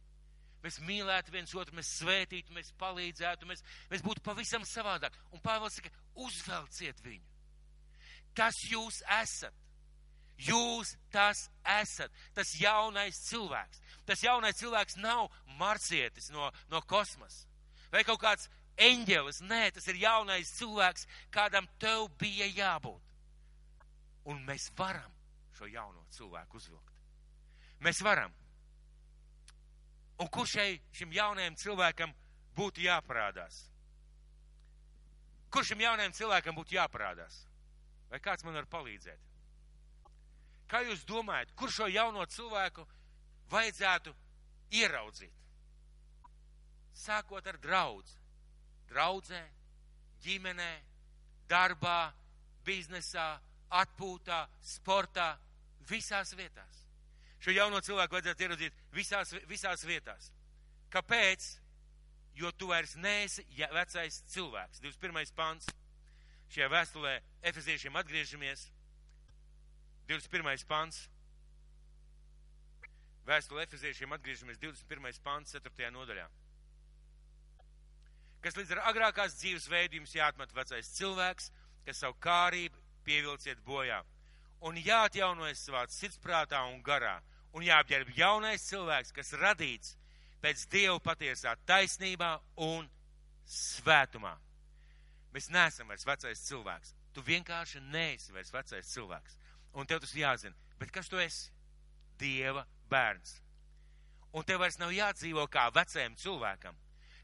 [0.63, 5.17] mēs mīlētu viens otru, mēs svētītu, mēs palīdzētu, mēs, mēs būtu pavisam savādāk.
[5.35, 7.27] Un Pāvils saka, uzvelciet viņu.
[8.37, 9.57] Tas jūs esat.
[10.41, 12.13] Jūs tas esat.
[12.33, 13.81] Tas jaunais cilvēks.
[14.07, 15.27] Tas jaunais cilvēks nav
[15.59, 17.45] marcietis no, no kosmosa.
[17.91, 18.47] Vai kaut kāds
[18.77, 19.41] eņģelis.
[19.47, 23.01] Nē, tas ir jaunais cilvēks, kādam tev bija jābūt.
[24.29, 25.11] Un mēs varam
[25.57, 26.93] šo jauno cilvēku uzvilkt.
[27.81, 28.33] Mēs varam.
[30.21, 32.13] Un kur šai, šim jaunajam cilvēkam
[32.55, 33.63] būtu jāparādās?
[35.51, 37.41] Kur šim jaunajam cilvēkam būtu jāparādās?
[38.11, 39.19] Vai kāds man var palīdzēt?
[40.71, 42.85] Kā jūs domājat, kur šo jauno cilvēku
[43.51, 44.13] vajadzētu
[44.77, 45.33] ieraudzīt?
[46.95, 48.20] Sākot ar draudzi
[48.91, 49.41] draudzē,
[50.23, 50.71] ģimenē,
[51.49, 52.11] darbā,
[52.65, 53.33] biznesā,
[53.81, 55.33] atpūtā, sportā,
[55.89, 56.85] visās vietās.
[57.41, 60.29] Šo jauno cilvēku vajadzētu ieraudzīt visās, visās vietās.
[60.93, 61.47] Kāpēc?
[62.37, 64.79] Jo tu vairs neesi ja, vecais cilvēks.
[64.83, 65.33] 21.
[65.35, 65.67] pants.
[66.51, 67.15] Šajā vēstulē
[67.51, 68.67] Efeziešiem atgriežamies.
[70.07, 70.67] 21.
[70.69, 71.07] pants.
[73.27, 75.19] Vēstulē Efeziešiem atgriežamies 21.
[75.25, 75.91] pants 4.
[75.95, 76.29] nodaļā
[78.41, 81.51] kas līdz ar agrākās dzīves veidu jums jāatmet vecais cilvēks,
[81.85, 84.01] kas savu kārību pievilciet bojā.
[84.65, 87.19] Un jāatjaunojas savā sirdsprātā un garā.
[87.57, 89.95] Un jāapģērb jaunais cilvēks, kas radīts
[90.41, 92.87] pēc Dieva patiesā taisnībā un
[93.45, 94.35] svētumā.
[95.35, 96.93] Mēs neesam vairs vecais cilvēks.
[97.11, 99.37] Tu vienkārši neesi vairs vecais cilvēks.
[99.75, 100.55] Un tev tas jāzina.
[100.79, 101.51] Bet kas tu esi?
[102.19, 103.39] Dieva bērns.
[104.31, 106.77] Un tev vairs nav jādzīvo kā vecajam cilvēkam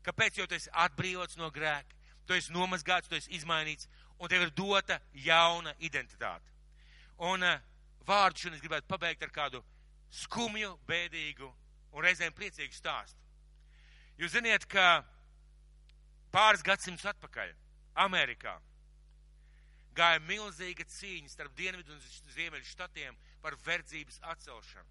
[0.07, 0.39] Kāpēc?
[0.39, 1.95] Jo tu esi atbrīvots no grēka,
[2.27, 3.89] tu esi nomazgāts, tu esi izmainīts,
[4.19, 6.47] un tev ir dota jauna identitāte.
[7.27, 7.59] Un uh,
[8.07, 9.63] vārdu šodien es gribētu pabeigt ar kādu
[10.23, 11.49] skumju, bēdīgu
[11.91, 13.19] un reizēm priecīgu stāstu.
[14.17, 15.03] Jūs ziniet, ka
[16.33, 17.51] pāris gadsimtus atpakaļ
[18.07, 18.55] Amerikā
[19.97, 22.01] gāja milzīga cīņa starp dienvidu un
[22.35, 24.89] ziemeļu štatiem par verdzības atcelšanu.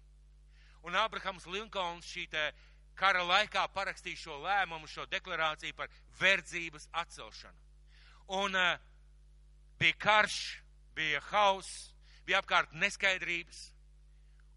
[0.87, 2.27] Un Abrahams Linkolns šī
[2.97, 7.57] kara laikā parakstīja šo lēmumu, šo deklarāciju par verdzības atcelšanu.
[8.37, 8.75] Un uh,
[9.79, 10.37] bija karš,
[10.97, 11.91] bija hauss,
[12.25, 13.67] bija apkārt neskaidrības.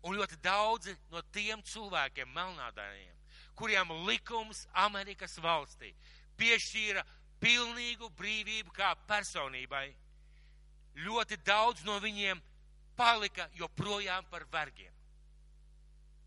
[0.08, 3.16] Un ļoti daudzi no tiem cilvēkiem, melnādājiem,
[3.54, 5.92] kuriem likums Amerikas valstī
[6.40, 7.04] piešķīra
[7.40, 9.90] pilnīgu brīvību kā personībai,
[11.04, 12.40] ļoti daudz no viņiem
[12.96, 14.92] palika joprojām par vergiem.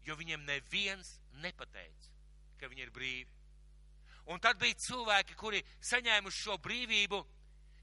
[0.06, 2.12] Jo viņiem neviens nepateica,
[2.60, 3.32] ka viņi ir brīvi.
[4.32, 7.20] Un tad bija cilvēki, kuri saņēmuši šo brīvību,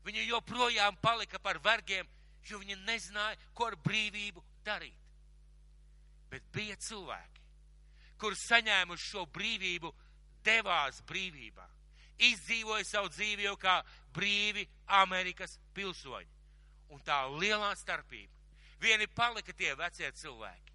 [0.06, 2.08] viņi joprojām palika par vergiem,
[2.48, 4.96] jo viņi nezināja, ko ar brīvību darīt.
[6.30, 7.44] Bet bija cilvēki,
[8.20, 9.92] kur saņēmuši šo brīvību,
[10.44, 11.66] devās brīvībā,
[12.30, 13.80] izdzīvoja savu dzīvi jau kā
[14.16, 14.66] brīvi
[15.00, 16.38] Amerikas pilsoņi.
[16.90, 18.32] Un tā lielā starpība.
[18.80, 20.72] Vieni palika tie vecie cilvēki,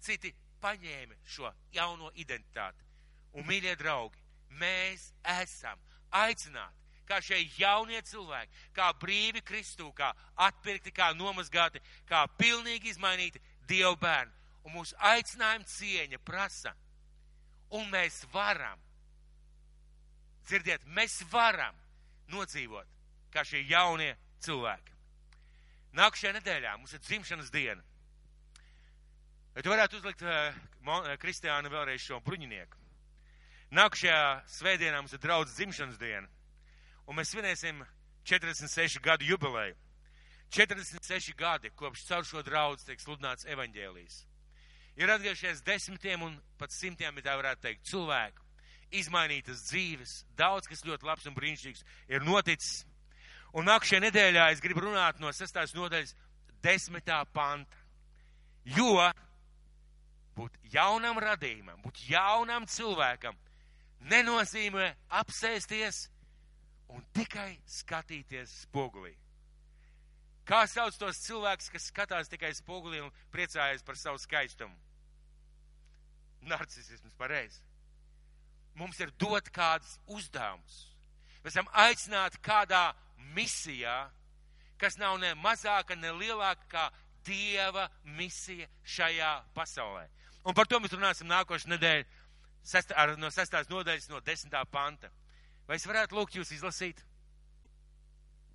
[0.00, 0.30] citi
[0.62, 2.86] paņēma šo jauno identitāti.
[3.32, 4.20] Un, mīļie draugi,
[4.60, 5.10] mēs
[5.40, 5.80] esam
[6.12, 10.12] aicināti kā šie jaunie cilvēki, kā brīvi Kristū, kā
[10.46, 14.32] atpirkti, kā nomazgāti, kā pilnīgi izmainīti Dievu bērni.
[14.62, 16.72] Un mūsu aicinājuma cieņa prasa.
[17.74, 18.78] Un mēs varam,
[20.46, 21.76] dzirdiet, mēs varam
[22.32, 22.88] nodzīvot
[23.32, 24.12] kā šie jaunie
[24.44, 24.92] cilvēki.
[25.96, 27.82] Nākamajā nedēļā mums ir dzimšanas diena.
[29.52, 32.78] Vai tu varētu uzlikt uh, Kristiānu vēlreiz šo bruņinieku?
[33.72, 34.22] Nākamajā
[34.52, 36.28] svētdienā mums ir draudz dzimšanas diena
[37.06, 37.82] un mēs svinēsim
[38.28, 39.74] 46 gadu jubileju.
[40.52, 44.18] 46 gadi kopš caur šo draudz tiek sludināts evaņģēlijs.
[45.00, 48.44] Ir atgriežies desmitiem un pat simtiem, ja tā varētu teikt, cilvēku,
[48.92, 52.82] izmainītas dzīves, daudz kas ļoti labs un brīnišķīgs ir noticis.
[53.56, 56.12] Un nākamajā nedēļā es gribu runāt no sestās nodaļas
[56.64, 57.80] desmitā panta.
[58.76, 59.08] Jo
[60.36, 63.36] būt jaunam radījumam, būt jaunam cilvēkam,
[64.10, 66.06] nenozīmē apsēsties
[66.92, 69.14] un tikai skatīties spogulī.
[70.48, 74.74] Kā sauc tos cilvēkus, kas skatās tikai spogulī un priecājas par savu skaistumu?
[76.50, 77.60] Narcisisms pareizi.
[78.74, 80.80] Mums ir dot kādus uzdevumus.
[81.44, 82.88] Mēs esam aicināti kādā
[83.36, 84.08] misijā,
[84.80, 86.88] kas nav ne mazāka, ne lielāka kā
[87.22, 87.86] Dieva
[88.18, 90.08] misija šajā pasaulē.
[90.42, 92.06] Un par to mēs runāsim nākošu nedēļu
[92.62, 95.10] sest, ar, no sestās nodaļas no desmitā panta.
[95.68, 97.02] Vai es varētu lūgt jūs izlasīt?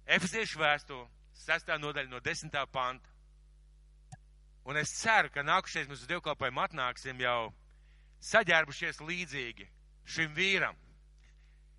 [0.08, 3.10] Efeziešu vēstuli, sestā nodaļa no desmitā panta.
[4.68, 7.54] Un es ceru, ka nākušies mēs uz dievkalpojumu atnāksim jau
[8.28, 9.68] saģērbušies līdzīgi
[10.08, 10.76] šim vīram.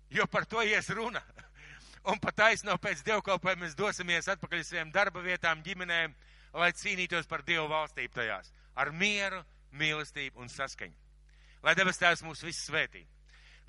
[0.09, 1.21] Jo par to ies runa.
[2.09, 6.15] Un pat aizno pēc dievkalpojuma mēs dosimies atpakaļ saviem darba vietām, ģimenēm,
[6.57, 8.49] lai cīnītos par Dievu valstību tajās.
[8.73, 9.43] Ar mieru,
[9.75, 10.95] mīlestību un saskaņu.
[11.63, 13.03] Lai debes tēvs mūs visus svētī.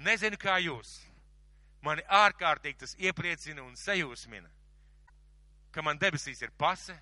[0.01, 1.01] Nezinu, kā jūs
[1.85, 4.49] mani ārkārtīgi tas iepriecina un sajūsmina,
[5.73, 6.97] ka man debesīs ir pase,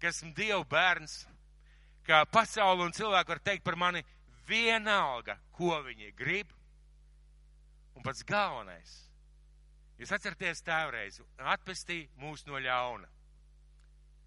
[0.00, 1.24] ka esmu Dieva bērns,
[2.06, 4.04] ka pasauli un cilvēki var teikt par mani
[4.48, 6.52] vienalga, ko viņi grib.
[7.96, 8.92] Un pats galvenais,
[9.96, 11.20] jūs atceraties tēvreiz,
[11.54, 13.08] atpestī mūs no ļauna.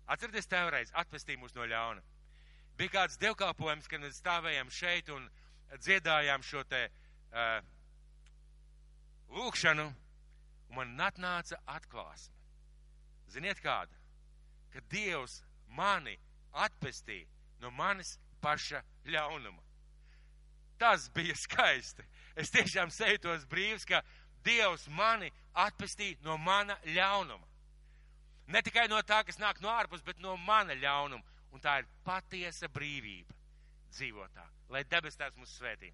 [0.10, 2.02] Atcerieties tēvreiz, atpestī mūs no ļauna.
[2.80, 5.26] Bija kāds dievkalpojums, kad mēs stāvējām šeit un
[5.84, 7.58] dziedājām šo te uh,
[9.36, 9.88] lūkšanu,
[10.70, 12.32] un man atnāca atklāsme.
[13.30, 13.92] Ziniet kāda?
[14.72, 15.42] Ka Dievs
[15.76, 16.16] mani
[16.56, 17.28] atpestīja
[17.60, 18.80] no manis paša
[19.12, 19.60] ļaunuma.
[20.80, 22.06] Tas bija skaisti.
[22.40, 24.00] Es tiešām sejtos brīvs, ka
[24.48, 27.44] Dievs mani atpestīja no mana ļaunuma.
[28.50, 31.28] Ne tikai no tā, kas nāk no ārpus, bet no mana ļaunuma.
[31.56, 33.36] Un tā ir patiesa brīvība
[33.96, 35.90] dzīvotā, lai debes tās mūs svētī.